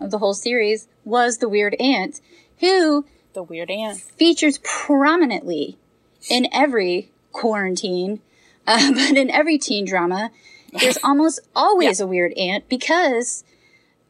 [0.00, 2.20] of the whole series was the weird aunt,
[2.60, 4.00] who the weird aunt.
[4.00, 5.76] features prominently
[6.28, 8.20] in every quarantine,
[8.66, 10.30] uh, but in every teen drama,
[10.72, 13.44] there's almost always a weird aunt because,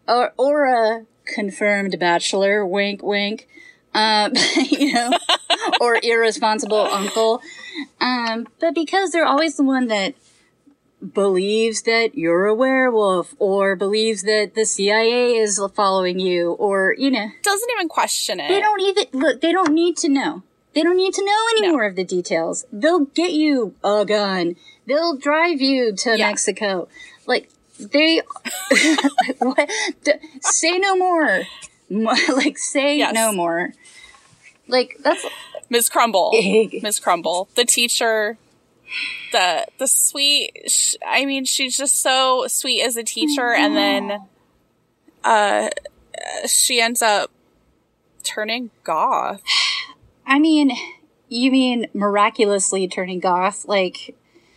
[0.06, 3.48] or or a confirmed bachelor, wink wink,
[3.94, 5.10] um, you know,
[5.80, 7.42] or irresponsible uncle,
[8.00, 10.14] um, but because they're always the one that
[11.14, 17.10] believes that you're a werewolf or believes that the CIA is following you or you
[17.10, 19.40] know doesn't even question it they don't even look.
[19.40, 20.42] They don't need to know.
[20.74, 21.72] They don't need to know any No.
[21.72, 22.64] more of the details.
[22.72, 24.56] They'll get you a gun.
[24.86, 26.28] They'll drive you to Yeah.
[26.28, 26.86] Mexico.
[27.26, 28.22] Like they,
[29.38, 29.68] what?
[30.04, 31.42] D- say no more.
[31.90, 33.14] Like say Yes.
[33.14, 33.72] no more.
[34.68, 35.24] Like that's
[35.70, 35.88] Ms.
[35.88, 36.30] Crumble.
[36.82, 37.00] Ms.
[37.00, 37.48] Crumble.
[37.56, 38.38] The teacher.
[39.32, 44.20] The the sweet sh- I mean she's just so sweet as a teacher and then
[45.24, 45.68] uh
[46.46, 47.30] she ends up
[48.22, 49.40] turning goth.
[50.26, 50.72] I mean,
[51.28, 53.66] you mean miraculously turning goth?
[53.66, 54.16] Like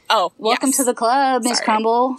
[0.10, 0.78] Oh, welcome yes.
[0.78, 2.18] to the club, Miss Crumble.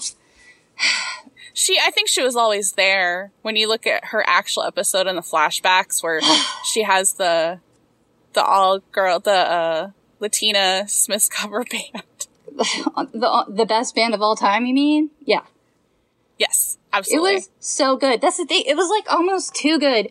[1.53, 5.15] She I think she was always there when you look at her actual episode in
[5.17, 6.21] the flashbacks where
[6.65, 7.61] she has the
[8.33, 12.03] the all girl the uh Latina Smiths cover band.
[13.13, 14.67] The the best band of all time.
[14.67, 15.11] You mean?
[15.25, 15.41] Yeah.
[16.39, 17.31] Yes, absolutely.
[17.33, 18.21] It was so good.
[18.21, 18.65] That's the thing.
[18.67, 20.09] It was like almost too good.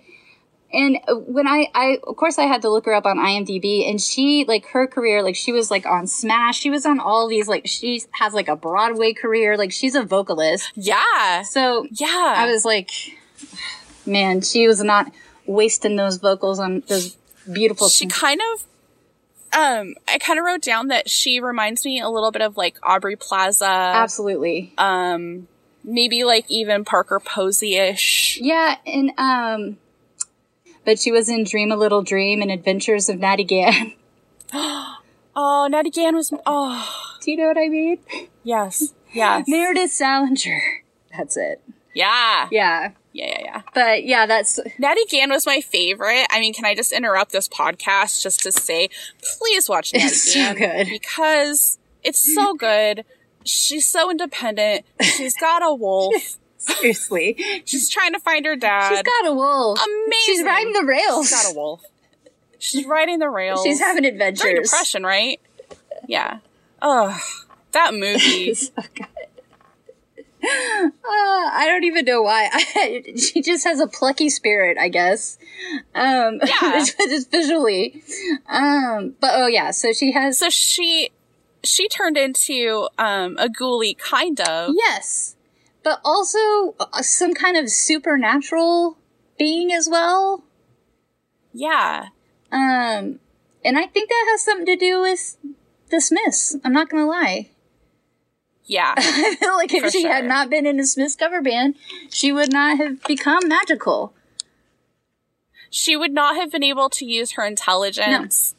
[0.71, 3.87] And uh, when I, I, of course I had to look her up on IMDb
[3.87, 6.57] and she, like her career, like she was like on Smash.
[6.57, 9.55] She was on all these, like she has like a Broadway career.
[9.57, 10.71] Like she's a vocalist.
[10.75, 11.43] yeah.
[11.43, 12.07] So Yeah.
[12.37, 12.89] I was like,
[14.05, 15.11] man, she was not
[15.45, 17.17] wasting those vocals on those
[17.51, 17.89] beautiful.
[17.89, 18.63] she kind of
[19.55, 22.77] um I kind of wrote down that she reminds me a little bit of like
[22.83, 24.73] Aubrey Plaza, Absolutely.
[24.77, 25.47] um
[25.83, 28.39] maybe like even Parker Posey-ish.
[28.41, 28.77] Yeah.
[28.85, 29.77] And, um,
[30.85, 33.93] but she was in Dream a Little Dream and Adventures of Natty Gann.
[35.35, 37.97] Oh, Natty Gann was oh, Do you know what I mean?
[38.43, 38.93] yes.
[39.13, 39.45] Yes.
[39.47, 40.61] Meredith Salinger.
[41.15, 41.61] That's it.
[41.93, 42.47] Yeah.
[42.51, 42.91] Yeah.
[43.13, 43.61] Yeah, yeah, yeah.
[43.75, 46.25] But yeah, that's Natty Gann was my favorite.
[46.31, 48.89] I mean, can I just interrupt this podcast just to say,
[49.39, 50.87] please watch Natty It's so good.
[50.89, 53.05] because it's so good.
[53.45, 54.85] She's so independent.
[55.01, 56.13] She's got a wolf.
[56.57, 57.35] seriously.
[57.65, 58.89] She's trying to find her dad.
[58.89, 59.77] She's got a wolf.
[59.79, 60.19] Amazing.
[60.25, 61.27] She's riding the rails.
[61.29, 61.81] She's got a wolf.
[62.57, 63.61] She's riding the rails.
[63.63, 64.71] She's having During adventures.
[64.71, 65.39] depression, right?
[66.07, 66.39] Yeah.
[66.81, 67.19] Oh,
[67.73, 68.53] that movie.
[68.55, 69.05] so good.
[70.43, 72.49] Uh, I don't even know why.
[73.17, 75.37] she just has a plucky spirit, I guess.
[75.95, 76.83] Um, Yeah.
[76.97, 78.03] just visually.
[78.49, 80.37] Um, but oh yeah, so she has.
[80.37, 81.11] so she
[81.63, 84.71] she turned into um a ghoulie kind of.
[84.77, 85.35] yes,
[85.83, 88.97] but also uh, some kind of supernatural
[89.39, 90.43] being as well.
[91.53, 92.07] Yeah.
[92.51, 93.19] Um,
[93.63, 95.37] and I think that has something to do with
[95.89, 96.55] the Smiths.
[96.65, 97.49] I'm not gonna lie.
[98.65, 98.93] Yeah.
[98.95, 101.75] I feel like if she had not been in a Smiths cover band,
[102.09, 104.13] she would not have become magical.
[105.69, 108.55] she would not have been able to use her intelligence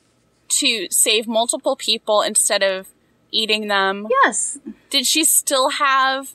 [0.49, 2.89] to save multiple people instead of
[3.31, 4.07] eating them.
[4.25, 4.59] Yes.
[4.91, 6.35] Did she still have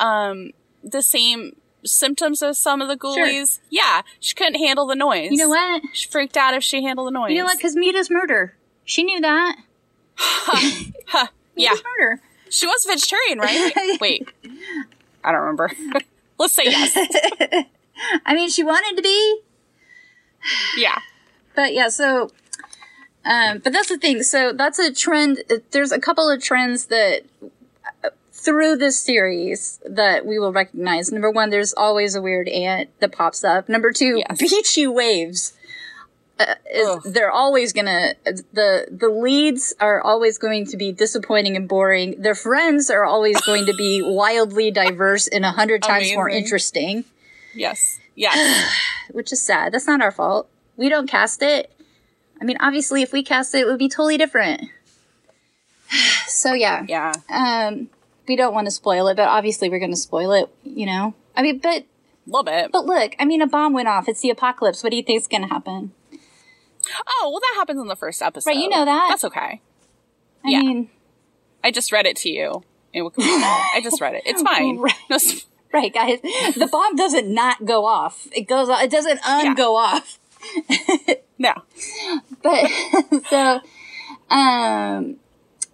[0.00, 0.50] um
[0.82, 3.60] the same symptoms as some of the ghoulies?
[3.70, 4.02] Yeah.
[4.20, 5.30] She couldn't handle the noise.
[5.30, 5.82] You know what?
[5.92, 7.30] She freaked out if she handled the noise.
[7.30, 7.58] You know what?
[7.58, 8.56] Because Meat is murder.
[8.84, 9.56] She knew that.
[10.16, 11.26] Huh.
[11.56, 11.70] Yeah.
[11.70, 12.20] Meat is murder.
[12.54, 13.98] She was vegetarian, right?
[14.00, 14.28] Wait.
[15.24, 15.72] I don't remember.
[16.38, 16.96] Let's say yes.
[18.24, 19.40] I mean, she wanted to be,
[20.76, 20.98] Yeah.
[21.56, 21.88] but yeah.
[21.88, 22.30] So,
[23.24, 24.22] um, but that's the thing.
[24.22, 25.42] So that's a trend.
[25.72, 27.22] There's a couple of trends that
[28.04, 31.10] uh, through this series that we will recognize.
[31.10, 33.68] Number one, there's always a weird ant that pops up.
[33.68, 34.38] Number two, Yes.
[34.38, 35.54] beachy waves.
[36.38, 41.68] Uh, is, they're always gonna the the leads are always going to be disappointing and
[41.68, 42.20] boring.
[42.20, 47.04] Their friends are always going to be wildly diverse and a hundred times more interesting.
[47.54, 48.00] Yes.
[48.16, 48.72] Yes.
[49.12, 49.72] which is sad.
[49.72, 50.48] That's not our fault.
[50.76, 51.70] We don't cast it.
[52.40, 54.62] I mean, obviously, if we cast it, it would be totally different.
[56.26, 57.12] So yeah, Yeah.
[57.30, 57.88] um,
[58.26, 60.48] we don't want to spoil it, but obviously we're going to spoil it.
[60.64, 61.86] You know, I mean, but A
[62.26, 62.72] little bit.
[62.72, 64.08] but look, I mean, a bomb went off.
[64.08, 64.82] It's the apocalypse.
[64.82, 65.92] What do you think's going to happen?
[67.06, 68.50] Oh, well, that happens in the first episode.
[68.50, 69.06] Right, you know that.
[69.10, 69.60] That's okay.
[70.44, 70.60] I Yeah.
[70.60, 70.90] mean,
[71.62, 72.62] I just read it to you.
[72.92, 73.42] in Wikipedia.
[73.74, 74.22] I just read it.
[74.26, 74.76] It's fine.
[74.78, 74.94] Right.
[75.10, 76.20] No, s- right, guys,
[76.54, 78.28] the bomb doesn't not go off.
[78.32, 78.68] It goes.
[78.68, 80.18] Off, It doesn't un go off.
[81.38, 81.52] no.
[82.42, 82.70] but
[83.30, 83.60] so
[84.30, 85.16] um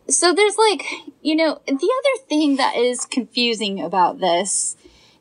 [0.09, 0.85] so there's like
[1.23, 4.77] you know the other thing that is confusing about this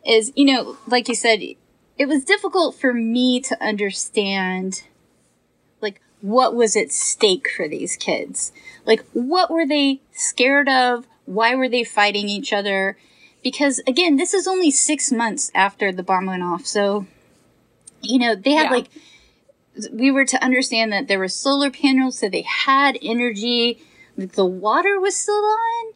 [0.06, 1.40] is you know like you said
[1.98, 4.84] it was difficult for me to understand
[6.22, 8.52] what was at stake for these kids
[8.86, 12.98] like what were they scared of why were they fighting each other
[13.44, 17.06] because again this is only six months after the bomb went off so
[18.02, 18.72] you know they had Yeah.
[18.72, 18.90] like
[19.94, 23.80] we were to understand that there were solar panels, so they had energy.
[24.18, 25.94] The water was still on.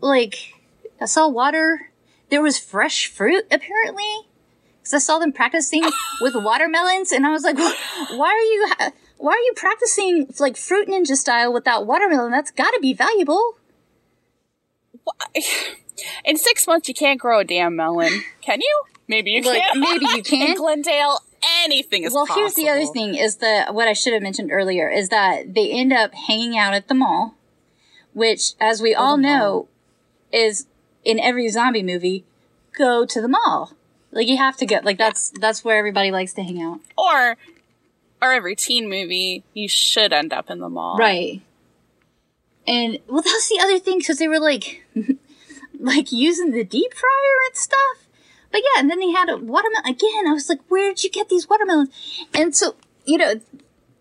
[0.00, 0.54] Like,
[1.00, 1.90] I saw water.
[2.30, 4.04] There was fresh fruit, apparently.
[4.78, 5.82] Because I saw them practicing
[6.22, 7.58] with watermelons, and I was like,
[8.16, 12.30] why are you, ha- why are you practicing like fruit ninja style with that watermelon?
[12.30, 13.54] That's gotta be valuable.
[16.24, 18.82] In six months, you can't grow a damn melon, can you?
[19.08, 19.80] Maybe you Like, can.
[19.80, 20.56] maybe you In can.
[20.56, 21.20] Glendale,
[21.62, 24.90] anything is well, here's the other thing: is that what I should have mentioned earlier
[24.90, 27.34] is that they end up hanging out at the mall,
[28.12, 29.38] which, as we all the mall.
[29.38, 29.68] know,
[30.32, 30.66] is
[31.04, 32.24] in every zombie movie.
[32.76, 33.72] Go to the mall.
[34.12, 34.80] Like you have to go.
[34.82, 36.80] Like that's that's where everybody likes to hang out.
[36.98, 37.36] Or,
[38.20, 40.96] or every teen movie, you should end up in the mall.
[40.96, 41.42] Right.
[42.66, 44.84] And well, that's the other thing because they were like,
[45.78, 48.06] like using the deep fryer and stuff.
[48.50, 50.26] But yeah, and then they had a watermelon again.
[50.26, 51.90] I was like, where did you get these watermelons?
[52.34, 52.74] And so
[53.06, 53.34] you know,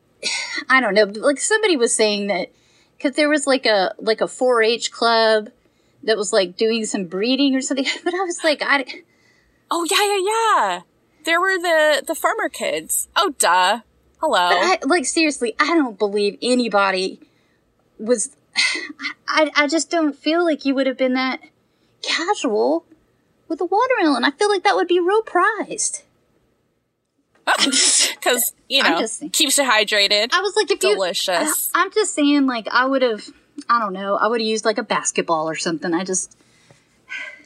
[0.70, 1.04] I don't know.
[1.04, 2.52] Like somebody was saying that
[2.98, 5.50] because there was like a like a 4-H club
[6.04, 7.86] that was like doing some breeding or something.
[8.04, 8.86] But I was like, I
[9.72, 10.82] Oh yeah, yeah, yeah.
[11.26, 13.08] There were the the farmer kids.
[13.16, 13.82] Oh duh.
[14.20, 14.40] Hello.
[14.40, 17.20] I, like seriously, I don't believe anybody
[18.00, 18.36] was.
[19.28, 21.42] I I just don't feel like you would have been that
[22.02, 22.86] casual
[23.48, 24.24] with a watermelon.
[24.24, 26.04] I feel like that would be real prized.
[27.48, 30.30] Oh, because you I'm know just keeps you hydrated.
[30.32, 31.28] I was like, if Delicious.
[31.28, 33.30] you, I, I'm just saying, like I would have.
[33.70, 34.16] I don't know.
[34.16, 35.94] I would have used like a basketball or something.
[35.94, 36.36] I just.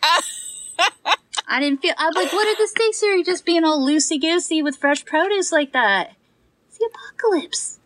[1.48, 1.94] I didn't feel.
[1.98, 3.14] I'm like, what are the stakes here?
[3.14, 6.14] You're just being all loosey goosey with fresh produce like that.
[6.80, 7.80] The apocalypse.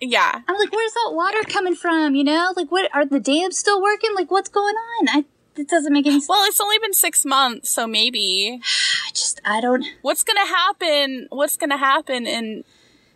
[0.00, 0.40] yeah.
[0.48, 2.14] I'm like, where's that water coming from?
[2.14, 4.14] You know, like, what are the dams still working?
[4.14, 5.08] Like, what's going on?
[5.08, 5.24] I
[5.56, 6.28] it doesn't make any sense.
[6.28, 8.58] Well, it's only been six months, so maybe
[9.06, 9.84] I just, I don't.
[10.00, 11.26] what's gonna happen?
[11.30, 12.64] What's gonna happen in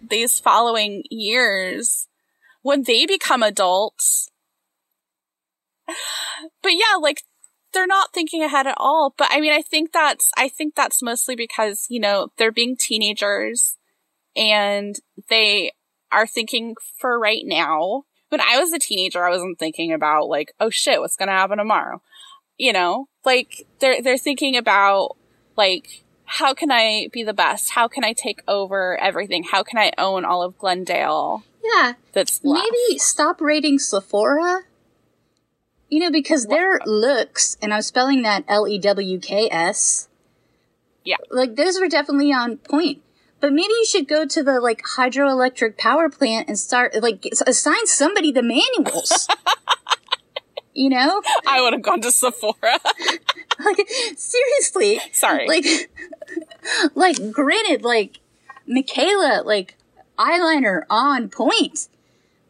[0.07, 2.09] these following years
[2.63, 4.31] when they become adults?
[6.63, 7.23] But yeah, like
[7.73, 9.15] they're not thinking ahead at all.
[9.17, 12.77] But I mean, I think that's I think that's mostly because you know they're being
[12.77, 13.79] teenagers
[14.37, 14.97] and
[15.29, 15.73] they
[16.13, 18.05] are thinking for right now.
[18.29, 21.35] When I was a teenager, I wasn't thinking about like, oh shit, what's going to
[21.35, 22.03] happen tomorrow?
[22.59, 25.17] You know, like they're, they're thinking about
[25.57, 27.71] like, how can I be the best?
[27.71, 29.45] How can I take over everything?
[29.45, 31.45] How can I own all of Glendale?
[31.63, 31.95] Yeah.
[32.13, 32.67] That's left?
[32.71, 34.63] Maybe stop rating Sephora.
[35.89, 40.09] You know, because their looks, and I'm spelling that L E W K S.
[41.05, 41.19] Yeah.
[41.31, 43.03] Like those were definitely on point.
[43.41, 47.87] But maybe you should go to the like hydroelectric power plant and start like assign
[47.87, 49.29] somebody the manuals.
[50.75, 51.23] you know?
[51.47, 52.79] I would have gone to Sephora.
[53.59, 55.01] Like seriously.
[55.13, 55.49] Sorry.
[55.49, 55.65] Like
[56.95, 58.19] like granted, like
[58.67, 59.77] Michaela, like
[60.19, 61.89] eyeliner on point.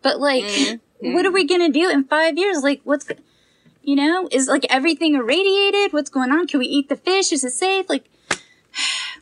[0.02, 1.12] But like Mm-hmm.
[1.12, 2.62] what are we gonna do in five years?
[2.62, 3.06] Like what's
[3.82, 5.92] you know, is like everything irradiated?
[5.92, 6.46] What's going on?
[6.46, 7.32] Can we eat the fish?
[7.32, 7.88] Is it safe?
[7.88, 8.04] Like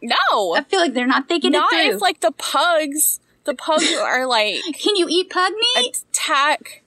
[0.05, 0.55] no.
[0.55, 1.97] I feel like they're not thinking Not it through.
[1.97, 6.03] if like the pugs, the pugs are like Can you eat pug meat?
[6.13, 6.83] attack.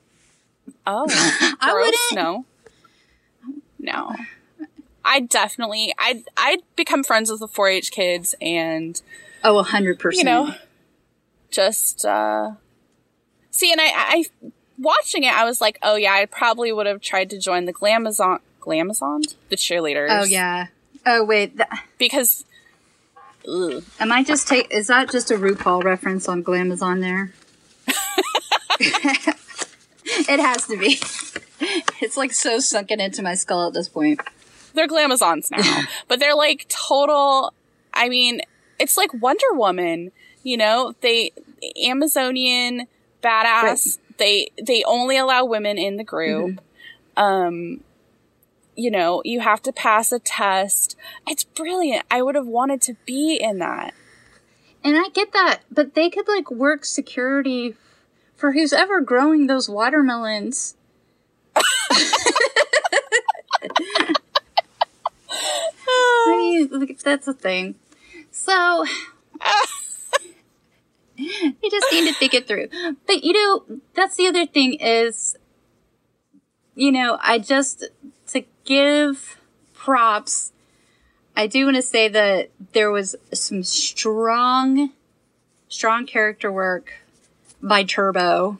[0.85, 1.05] Oh,
[1.59, 1.95] I wouldn't.
[2.13, 2.45] No,
[3.79, 4.15] no.
[5.03, 9.01] I definitely, I'd, I'd become friends with the 4-H kids and
[9.43, 10.19] oh, a hundred percent.
[10.19, 10.53] you know,
[11.49, 12.51] just uh
[13.51, 13.71] see.
[13.71, 14.25] And I, I,
[14.77, 17.73] watching it, I was like, oh yeah, I probably would have tried to join the
[17.73, 20.07] Glamazon, Glamazon, the cheerleaders.
[20.09, 20.67] Oh yeah.
[21.05, 22.43] Oh wait, th- because.
[23.47, 23.83] Ugh.
[23.99, 24.71] am I just take?
[24.71, 27.31] Is that just a RuPaul reference on Glamazon there?
[28.79, 30.99] it has to be.
[31.99, 34.21] It's like so sunken into my skull at this point.
[34.75, 37.51] they're glamazons now, but they're like total.
[37.91, 38.41] I mean,
[38.79, 40.11] it's like Wonder Woman.
[40.43, 41.31] You know, they
[41.83, 42.87] Amazonian
[43.23, 43.97] badass.
[44.17, 46.61] They they only allow women in the group.
[47.17, 47.81] Um,
[48.77, 50.95] you know, you have to pass a test.
[51.25, 52.05] It's brilliant.
[52.11, 53.95] I would have wanted to be in that.
[54.83, 57.73] And I get that, but they could like work security
[58.35, 60.75] for who's ever growing those watermelons.
[61.55, 61.63] I
[66.27, 67.73] mean, that's a thing.
[68.29, 68.85] So
[71.17, 72.69] you just need to think it through.
[73.07, 75.35] But you know, that's the other thing is,
[76.75, 77.89] you know, I just
[78.67, 79.39] give
[79.73, 80.51] props.
[81.35, 84.91] I do want to say that there was some strong,
[85.69, 86.93] strong character work
[87.61, 88.59] by Turbo.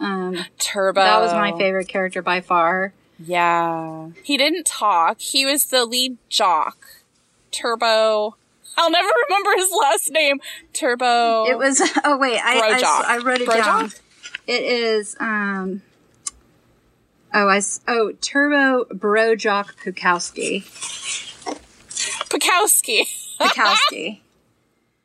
[0.00, 1.00] Um, Turbo.
[1.00, 2.92] that was my favorite character by far.
[3.18, 4.08] Yeah.
[4.22, 5.20] He didn't talk.
[5.20, 6.78] He was the lead jock.
[7.50, 8.36] Turbo.
[8.76, 10.40] I'll never remember his last name.
[10.72, 11.46] Turbo.
[11.46, 11.80] It was.
[12.04, 13.64] Oh wait, I I, I wrote it Brojock?
[13.64, 13.90] down.
[14.46, 15.16] It is.
[15.20, 15.82] Um.
[17.36, 20.62] Oh, I oh Turbo Brojock Pukowski.
[22.28, 23.36] Pukowski.
[23.40, 24.20] Pukowski.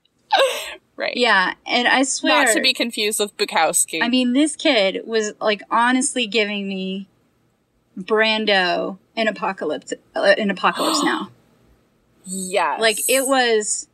[0.95, 1.17] right.
[1.17, 2.45] yeah, and I swear.
[2.45, 4.03] Not to be confused with Bukowski.
[4.03, 7.07] I mean, this kid was like honestly giving me
[7.97, 11.31] Brando in Apocalypse uh, in Apocalypse Now.
[12.25, 12.79] yes.
[12.79, 13.87] Like it was.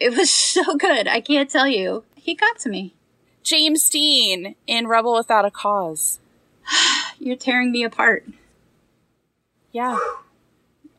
[0.00, 1.06] It was so good.
[1.06, 2.02] I can't tell you.
[2.16, 2.96] He got to me.
[3.44, 6.18] James Dean in Rebel Without a Cause.
[7.18, 8.26] You're tearing me apart.
[9.70, 9.98] Yeah.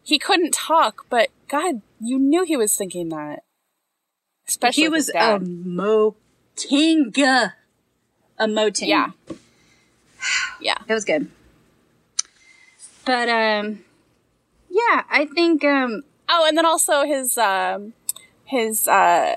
[0.03, 3.43] He couldn't talk, but God, you knew he was thinking that.
[4.47, 7.13] Especially he was a moting.
[8.37, 8.89] A moting.
[8.89, 9.11] Yeah.
[10.61, 10.77] Yeah.
[10.87, 11.29] It was good.
[13.05, 13.83] But um
[14.69, 17.93] yeah, I think um Oh, and then also his um
[18.45, 19.35] his uh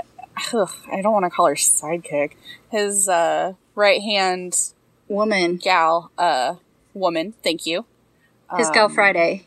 [0.54, 2.32] ugh, I don't want to call her sidekick.
[2.70, 4.56] His uh right hand
[5.08, 6.56] woman, gal uh
[6.94, 7.84] woman, thank you.
[8.56, 9.44] his gal Friday.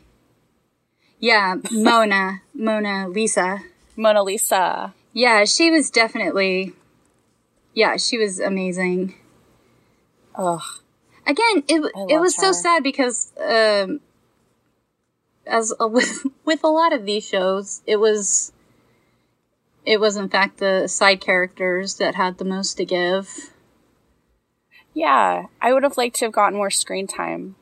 [1.18, 3.62] Yeah, Mona, Mona Lisa.
[3.96, 4.94] Mona Lisa.
[5.12, 6.72] Yeah, she was definitely
[7.74, 9.14] Yeah, she was amazing.
[10.34, 10.62] Ugh.
[11.26, 14.00] Again, it it was so sad because um
[15.46, 18.52] as uh, with with a lot of these shows, it was
[19.84, 23.49] it was in fact the side characters that had the most to give.
[25.00, 27.56] Yeah, I would have liked to have gotten more screen time.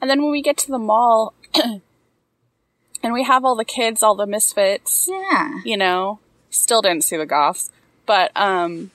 [0.00, 1.34] And then when we get to the mall
[3.02, 5.54] and we have all the kids, all the misfits, Yeah.
[5.64, 6.20] you know,
[6.50, 7.72] still didn't see the goths,
[8.06, 8.92] but um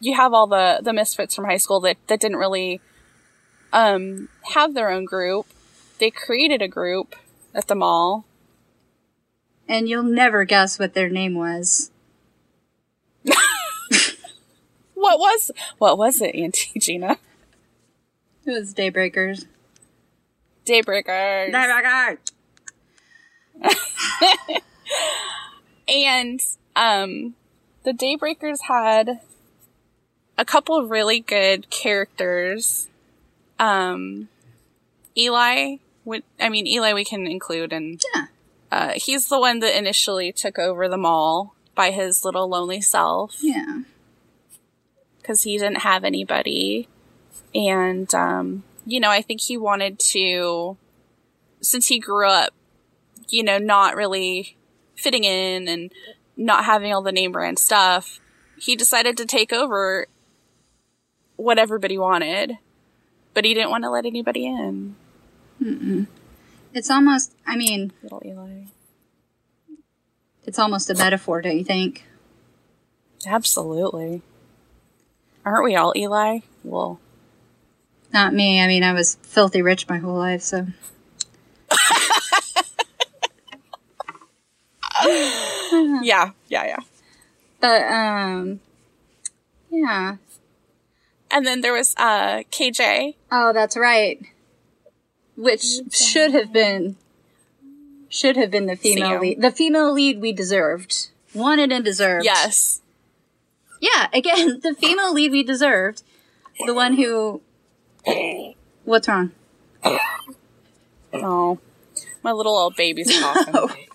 [0.00, 2.80] you have all the the misfits from high school that that didn't really
[3.74, 5.44] um have their own group.
[5.98, 7.14] They created a group
[7.54, 8.24] at the mall.
[9.68, 11.90] And you'll never guess what their name was.
[15.02, 17.18] What was what was it, Auntie Gina?
[18.46, 19.46] It was Daybreakers.
[20.64, 21.52] Daybreakers.
[21.52, 22.18] Daybreakers!
[25.88, 26.40] and
[26.76, 27.34] um
[27.82, 29.20] the Daybreakers had
[30.38, 32.86] a couple of really good characters.
[33.58, 34.28] Um,
[35.18, 38.26] Eli, would, I mean, Eli we can include, and Yeah.
[38.70, 43.36] uh, he's the one that initially took over the mall by his little lonely self
[43.42, 43.80] Yeah.
[45.22, 46.88] Because he didn't have anybody.
[47.54, 50.76] And, um, you know, I think he wanted to,
[51.60, 52.52] since he grew up,
[53.28, 54.56] you know, not really
[54.96, 55.92] fitting in and
[56.36, 58.20] not having all the name brand stuff,
[58.58, 60.06] he decided to take over
[61.36, 62.58] what everybody wanted,
[63.34, 64.96] but he didn't want to let anybody in.
[66.74, 68.64] It's almost, I mean, Little Eli.
[70.44, 72.04] it's almost a metaphor, don't you think?
[73.26, 74.22] Absolutely.
[75.44, 76.40] Aren't we all Eli?
[76.64, 77.00] Well,
[78.12, 78.60] Not me.
[78.60, 80.66] I mean, I was filthy rich my whole life, so.
[86.02, 86.78] yeah, yeah, yeah.
[87.60, 88.60] But, um,
[89.70, 90.16] yeah.
[91.30, 93.14] And then there was uh KJ.
[93.30, 94.20] Oh, that's right.
[95.36, 96.96] Which should have been,
[98.10, 99.40] should have been the female lead.
[99.40, 101.08] The female lead we deserved.
[101.34, 102.26] Wanted and deserved.
[102.26, 102.82] Yes.
[103.82, 106.02] Yeah, again, the female lead we deserved.
[106.64, 107.42] The one who.
[108.84, 109.32] What's wrong?
[111.12, 111.58] Oh,
[112.22, 113.86] my little old baby's coughing.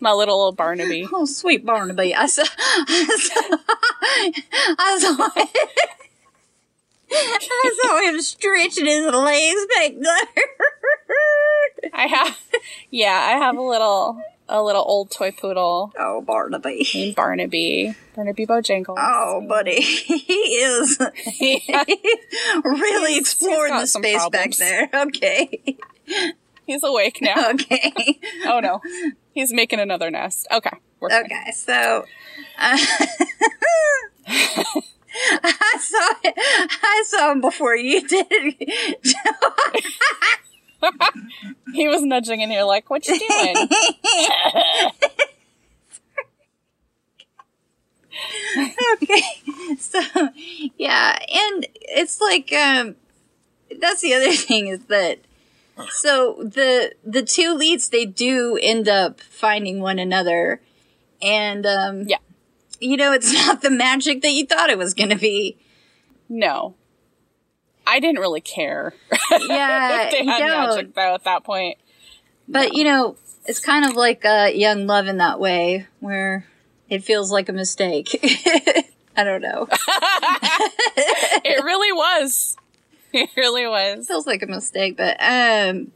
[0.00, 1.06] My little old Barnaby.
[1.12, 2.14] Oh, sweet Barnaby.
[2.14, 2.42] I saw.
[2.42, 3.56] I saw.
[4.78, 5.28] I saw,
[7.14, 10.44] I saw him stretching his legs back there.
[11.92, 12.38] I have,
[12.90, 14.22] yeah, I have a little,
[14.54, 16.86] a little old toy poodle oh, Barnaby.
[16.94, 17.94] named Barnaby.
[18.14, 18.96] Barnaby Bojangles.
[18.98, 19.80] Oh, buddy.
[19.82, 20.98] He is
[21.40, 21.84] Yeah,
[22.64, 24.88] really He's- exploring he's the space back there.
[24.94, 25.76] Okay.
[26.66, 27.50] he's awake now.
[27.50, 28.20] Okay.
[28.46, 28.80] Oh no,
[29.32, 30.46] he's making another nest.
[30.52, 31.24] Okay, we're fine.
[31.24, 32.04] Okay, so
[32.58, 32.76] uh,
[35.44, 36.34] I saw it.
[36.38, 38.54] I saw him before you did.
[41.74, 43.56] He was nudging, and you're like, "What you doing?"
[48.94, 49.22] okay,
[49.78, 50.00] so
[50.76, 52.96] yeah, and it's like um,
[53.80, 55.18] that's the other thing is that
[55.90, 60.60] so the the two leads they do end up finding one another,
[61.20, 62.18] and um, Yeah.
[62.80, 65.56] you know it's not the magic that you thought it was going to be.
[66.28, 66.74] no,
[67.86, 68.94] I didn't really care.
[69.40, 70.74] Yeah, they had don't.
[70.76, 71.78] magic though at that point.
[72.48, 73.16] But you know,
[73.46, 76.46] it's kind of like uh, young love in that way, where
[76.90, 78.18] it feels like a mistake.
[79.16, 79.68] I don't know.
[81.44, 82.56] It really was.
[83.12, 84.04] It really was.
[84.04, 85.92] It feels like a mistake, but um,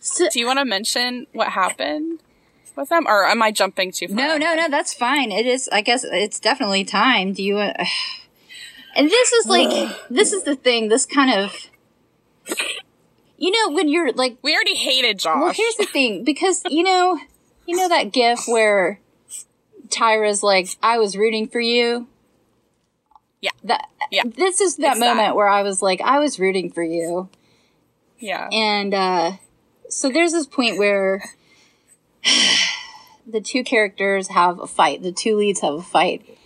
[0.00, 2.20] so, Do you want to mention what happened
[2.76, 4.16] with them, or am I jumping too far?
[4.16, 5.30] no, no, no, that's fine.
[5.32, 5.68] It is.
[5.70, 7.32] I guess it's definitely time.
[7.34, 7.58] Do you?
[7.58, 7.84] Uh,
[8.98, 10.88] and this is like this is the thing.
[10.88, 11.54] This kind of,
[13.38, 15.40] you know, when you're like We already hated Josh.
[15.40, 17.18] Well, here's the thing, because you know,
[17.66, 19.00] you know that gif where
[19.88, 22.08] Tyra's like, "I was rooting for you."
[23.40, 23.50] Yeah.
[23.64, 23.86] That.
[24.10, 24.24] Yeah.
[24.26, 25.16] This is that It's that.
[25.16, 27.28] moment where I was like, "I was rooting for you,"
[28.18, 28.48] yeah.
[28.50, 29.32] and uh,
[29.88, 31.22] so there's this point where
[33.26, 35.02] the two characters have a fight.
[35.02, 36.37] The two leads have a fight,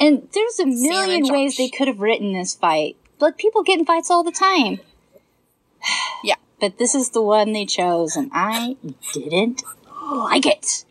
[0.00, 2.96] and there's a million ways they could have written this fight.
[3.18, 4.80] But people get in fights all the time.
[6.24, 6.36] Yeah.
[6.60, 8.76] But this is the one they chose, and I
[9.12, 9.64] didn't
[10.00, 10.84] like it.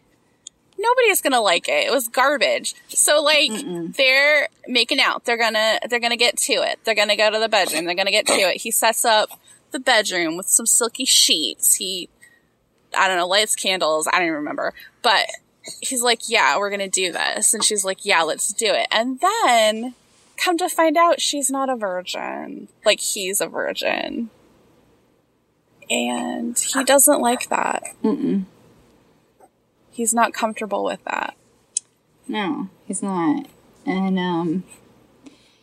[0.78, 1.88] Nobody's gonna like it.
[1.88, 2.76] It was garbage.
[2.90, 3.52] So like
[3.96, 5.24] they're making out.
[5.24, 6.80] They're gonna they're gonna get to it.
[6.84, 7.86] They're gonna go to the bedroom.
[7.86, 8.62] They're gonna get to it.
[8.62, 9.30] He sets up
[9.72, 11.76] the bedroom with some silky sheets.
[11.76, 12.10] He
[12.98, 14.08] I don't know, lights candles.
[14.08, 14.74] I don't even remember.
[15.02, 15.28] But
[15.82, 17.54] he's like, Yeah, we're gonna do this.
[17.54, 18.88] And she's like, Yeah, let's do it.
[18.92, 19.96] And then
[20.38, 22.68] come to find out she's not a virgin.
[22.86, 24.30] Like he's a virgin.
[25.90, 27.84] And he doesn't like that.
[28.04, 28.46] Mm-mm.
[29.92, 31.36] He's not comfortable with that.
[32.28, 33.48] No, he's not.
[33.86, 34.64] And um,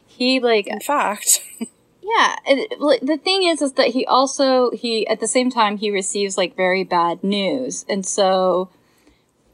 [0.06, 1.42] he like In fact,
[2.02, 2.36] yeah.
[2.46, 6.36] It, the thing is, is that he also he at the same time he receives
[6.36, 8.68] like very bad news, and so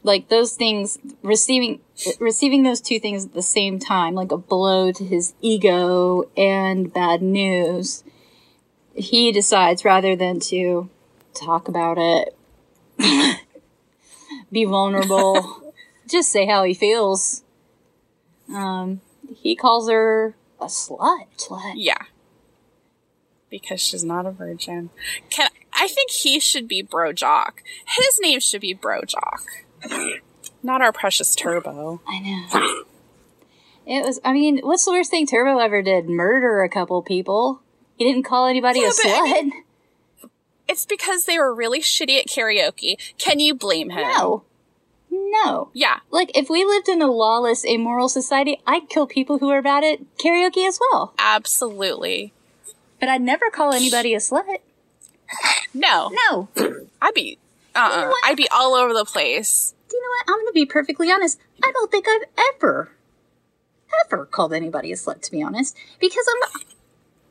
[0.05, 1.81] like those things receiving
[2.19, 6.93] receiving those two things at the same time, like a blow to his ego and
[6.93, 8.03] bad news.
[8.93, 10.89] He decides rather than to
[11.33, 12.37] talk about it,
[14.51, 15.73] be vulnerable,
[16.07, 17.43] just say how he feels.
[18.53, 19.01] Um,
[19.35, 21.25] he calls her a slut.
[21.37, 21.73] Slut.
[21.75, 21.97] yeah.
[23.49, 24.91] Because she's not a virgin.
[25.29, 27.63] Can I think he should be Bro Jock.
[27.87, 29.64] His name should be Bro Jock.
[30.63, 32.01] Not our precious Turbo.
[32.07, 32.83] I know.
[33.87, 36.09] It was, I mean, what's the worst thing Turbo ever did?
[36.09, 37.61] Murder a couple people.
[37.97, 39.33] He didn't call anybody Yeah, a but I slut.
[39.43, 39.63] mean-
[40.67, 42.95] It's because they were really shitty at karaoke.
[43.19, 44.01] Can you blame him?
[44.07, 44.43] no.
[45.11, 45.69] No.
[45.73, 45.99] Yeah.
[46.11, 49.83] Like, if we lived in a lawless, immoral society, I'd kill people who are bad
[49.83, 51.13] at karaoke as well.
[51.19, 52.33] Absolutely.
[52.99, 54.57] But I'd never call anybody a slut.
[55.75, 56.09] No.
[56.27, 56.47] No.
[57.01, 57.37] I'd be
[57.75, 58.07] uh-uh.
[58.07, 58.25] what?
[58.25, 59.74] I'd be all over the place.
[59.89, 60.29] Do you know what?
[60.29, 61.39] I'm going to be perfectly honest.
[61.63, 62.91] I don't think I've ever,
[64.05, 65.77] ever called anybody a slut, to be honest.
[65.99, 66.49] Because I'm,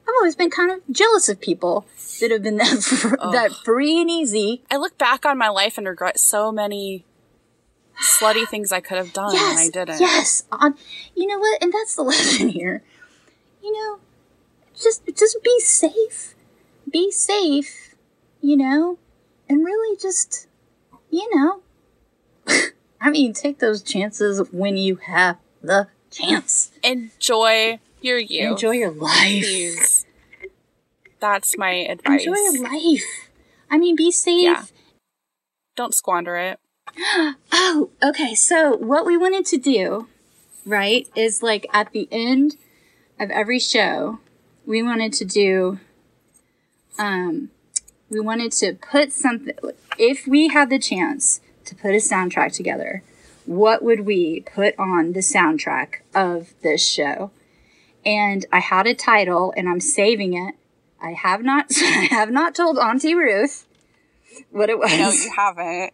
[0.06, 1.86] I've always been kind of jealous of people
[2.20, 4.62] that have been that, fr- that free and easy.
[4.70, 7.04] I look back on my life and regret so many
[8.00, 10.00] slutty things I could have done and I didn't.
[10.00, 10.44] yes.
[10.52, 10.74] On,
[11.16, 11.62] you know what?
[11.62, 12.82] And that's the lesson here.
[13.62, 13.98] You know,
[14.76, 16.34] just just be safe.
[16.90, 17.94] Be safe.
[18.42, 18.98] You know,
[19.48, 20.46] and really just,
[21.10, 21.62] you know,
[23.00, 26.72] I mean, take those chances when you have the chance.
[26.82, 28.52] Enjoy your youth.
[28.52, 29.44] Enjoy your life.
[29.44, 30.06] Please.
[31.20, 32.24] That's my advice.
[32.24, 33.30] Enjoy your life.
[33.70, 34.42] I mean, be safe.
[34.42, 34.64] Yeah.
[35.76, 36.58] Don't squander it.
[37.52, 38.34] Oh, okay.
[38.34, 40.06] So what we wanted to do,
[40.66, 42.56] right, is like at the end
[43.18, 44.20] of every show,
[44.66, 45.80] we wanted to do,
[46.98, 47.50] um,
[48.10, 49.54] we wanted to put something.
[49.98, 53.02] If we had the chance to put a soundtrack together,
[53.46, 57.30] what would we put on the soundtrack of this show?
[58.04, 60.54] And I had a title, and I'm saving it.
[61.00, 63.66] I have not, I have not told Auntie Ruth
[64.50, 64.90] what it was.
[64.90, 65.92] No, you haven't.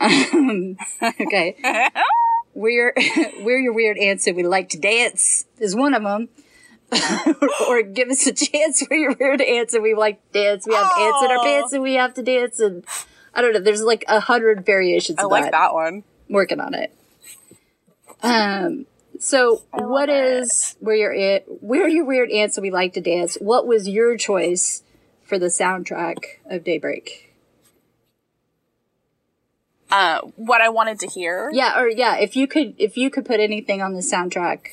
[0.00, 1.56] Um, okay.
[2.56, 2.94] We're
[3.42, 6.30] we're your weird ants and we like to dance is one of them.
[7.68, 8.82] or, give us a chance.
[8.90, 10.66] We're your weird ants and we like to dance.
[10.66, 12.58] We have ants in our pants and we have to dance.
[12.58, 12.82] And
[13.36, 13.60] I don't know.
[13.60, 15.52] There's like a hundred variations I of like that.
[15.52, 16.02] that one.
[16.28, 16.92] Working on it.
[18.22, 18.86] Um.
[19.20, 20.16] So what it.
[20.16, 21.44] is we're your it?
[21.60, 23.36] We're your weird ants and we like to dance.
[23.36, 24.82] What was your choice
[25.22, 26.16] for the soundtrack
[26.46, 27.34] of Daybreak?
[29.90, 31.50] Uh, what I wanted to hear.
[31.52, 34.68] Yeah, or yeah, if you could if you could put anything on the soundtrack.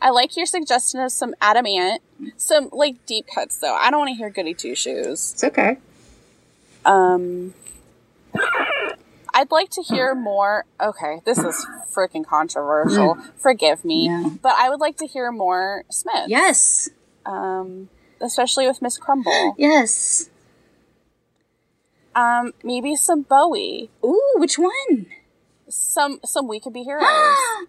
[0.00, 2.02] I like your suggestion of some Adam Ant,
[2.36, 3.74] some like deep cuts though.
[3.74, 5.32] I don't want to hear goody two shoes.
[5.32, 5.78] It's okay.
[6.84, 7.54] Um,
[9.32, 10.64] I'd like to hear more.
[10.80, 13.16] Okay, this is freaking controversial.
[13.36, 14.30] Forgive me, Yeah.
[14.42, 16.28] but I would like to hear more Smith.
[16.28, 16.90] Yes.
[17.24, 17.88] Um,
[18.20, 19.54] especially with Miss Crumble.
[19.56, 20.30] Yes.
[22.14, 23.90] Um, maybe some Bowie.
[24.04, 25.06] Ooh, which one?
[25.68, 27.06] Some some We Could Be Heroes.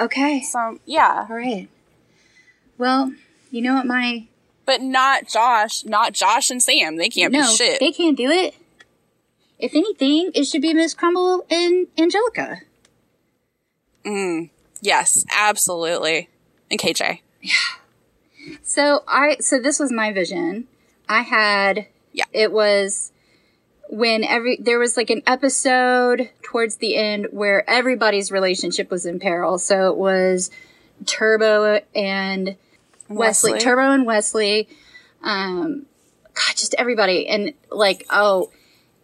[0.00, 0.42] okay.
[0.42, 1.68] some yeah, All right.
[2.76, 3.12] Well,
[3.50, 4.26] you know what my
[4.66, 5.84] but not Josh.
[5.84, 6.96] Not Josh and Sam.
[6.96, 7.80] They can't no, be shit.
[7.80, 8.54] they can't do it.
[9.60, 12.62] If anything, it should be Miss Crumble and Angelica.
[14.04, 14.50] Mm,
[14.80, 16.28] yes, absolutely.
[16.70, 17.20] And KJ.
[17.42, 17.52] Yeah.
[18.62, 20.66] So I so this was my vision.
[21.08, 22.24] I had Yeah.
[22.32, 23.12] it was
[23.88, 29.18] when every there was like an episode towards the end where everybody's relationship was in
[29.20, 29.58] peril.
[29.58, 30.50] So it was
[31.06, 32.56] Turbo and
[33.08, 33.58] Wesley, Wesley.
[33.60, 34.68] Turbo and Wesley,
[35.22, 35.86] um,
[36.34, 38.50] God, just everybody, and like, oh,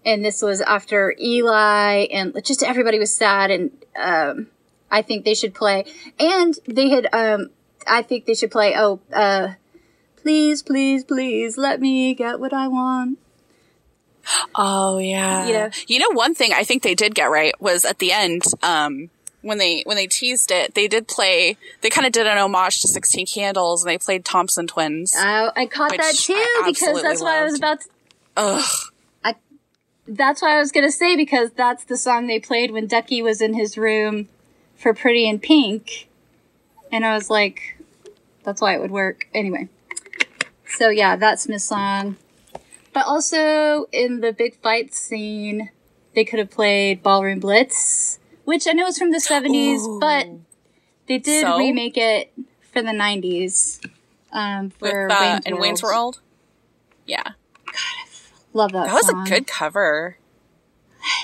[0.06, 4.46] and this was after Eli, and just everybody was sad, and um,
[4.90, 5.84] I think they should play,
[6.18, 7.50] and they had, um,
[7.86, 8.74] I think they should play.
[8.76, 9.54] Oh, uh,
[10.16, 13.18] please, please, please, let me get what I want.
[14.54, 15.48] Oh yeah.
[15.48, 15.70] Yeah.
[15.86, 19.10] You know, one thing I think they did get right was at the end, um,
[19.42, 21.56] when they when they teased it, they did play.
[21.80, 25.14] They kind of did an homage to Sixteen Candles, and they played Thompson Twins.
[25.16, 27.80] I, I caught that too because that's what I was about.
[27.80, 27.88] To,
[28.36, 28.92] Ugh.
[30.08, 33.40] That's what I was gonna say because that's the song they played when Ducky was
[33.40, 34.28] in his room
[34.76, 36.08] for Pretty in Pink,
[36.92, 37.78] and I was like,
[38.44, 39.68] that's why it would work anyway.
[40.68, 42.16] So yeah, that's Miss Song.
[42.92, 45.70] But also in the big fight scene,
[46.14, 49.98] they could have played Ballroom Blitz, which I know is from the seventies, Ooh.
[50.00, 50.26] but
[51.06, 51.58] they did So?
[51.58, 52.32] remake it
[52.72, 53.80] for the nineties.
[54.32, 55.60] Um, With for uh, Wayne's World.
[55.60, 56.20] Wayne's World.
[57.06, 57.32] Yeah,
[58.56, 58.86] Love that.
[58.86, 59.26] that was song.
[59.26, 60.16] a good cover.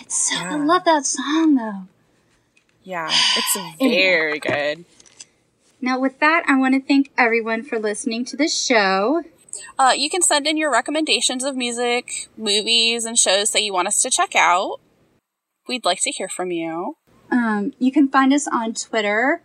[0.07, 1.89] So, I love that song though.
[2.85, 4.85] Yeah, it's very good.
[5.81, 9.23] Now, with that, I want to thank everyone for listening to this show.
[9.79, 13.89] Uh, you can send in your recommendations of music, movies, and shows that you want
[13.89, 14.81] us to check out.
[15.67, 16.99] We'd like to hear from you.
[17.31, 19.41] Um, you can find us on Twitter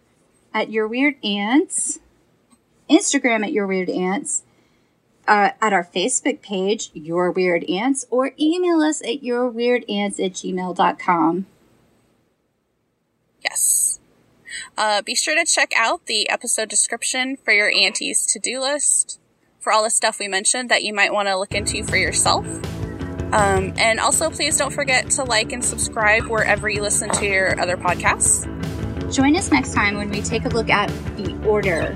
[0.53, 1.99] at Your Weird Aunts,
[2.89, 4.43] Instagram at Your Weird Aunts,
[5.27, 11.45] uh, at our Facebook page, Your Weird Aunts, or email us at yourweirdants at gmail.com.
[13.41, 13.99] Yes.
[14.77, 19.19] Uh, be sure to check out the episode description for your auntie's to-do list
[19.59, 22.45] for all the stuff we mentioned that you might want to look into for yourself.
[23.33, 27.59] Um, and also, please don't forget to like and subscribe wherever you listen to your
[27.59, 28.45] other podcasts.
[29.13, 31.95] Join us next time when we take a look at the order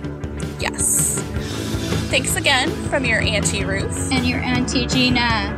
[0.62, 1.81] Yes.
[2.12, 4.12] Thanks again from your Auntie Ruth.
[4.12, 5.58] And your Auntie Gina.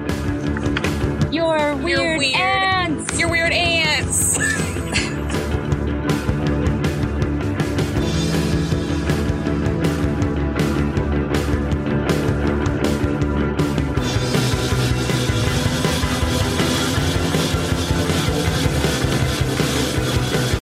[1.32, 3.20] Your weird, your weird aunts.
[3.20, 4.38] Your weird aunts.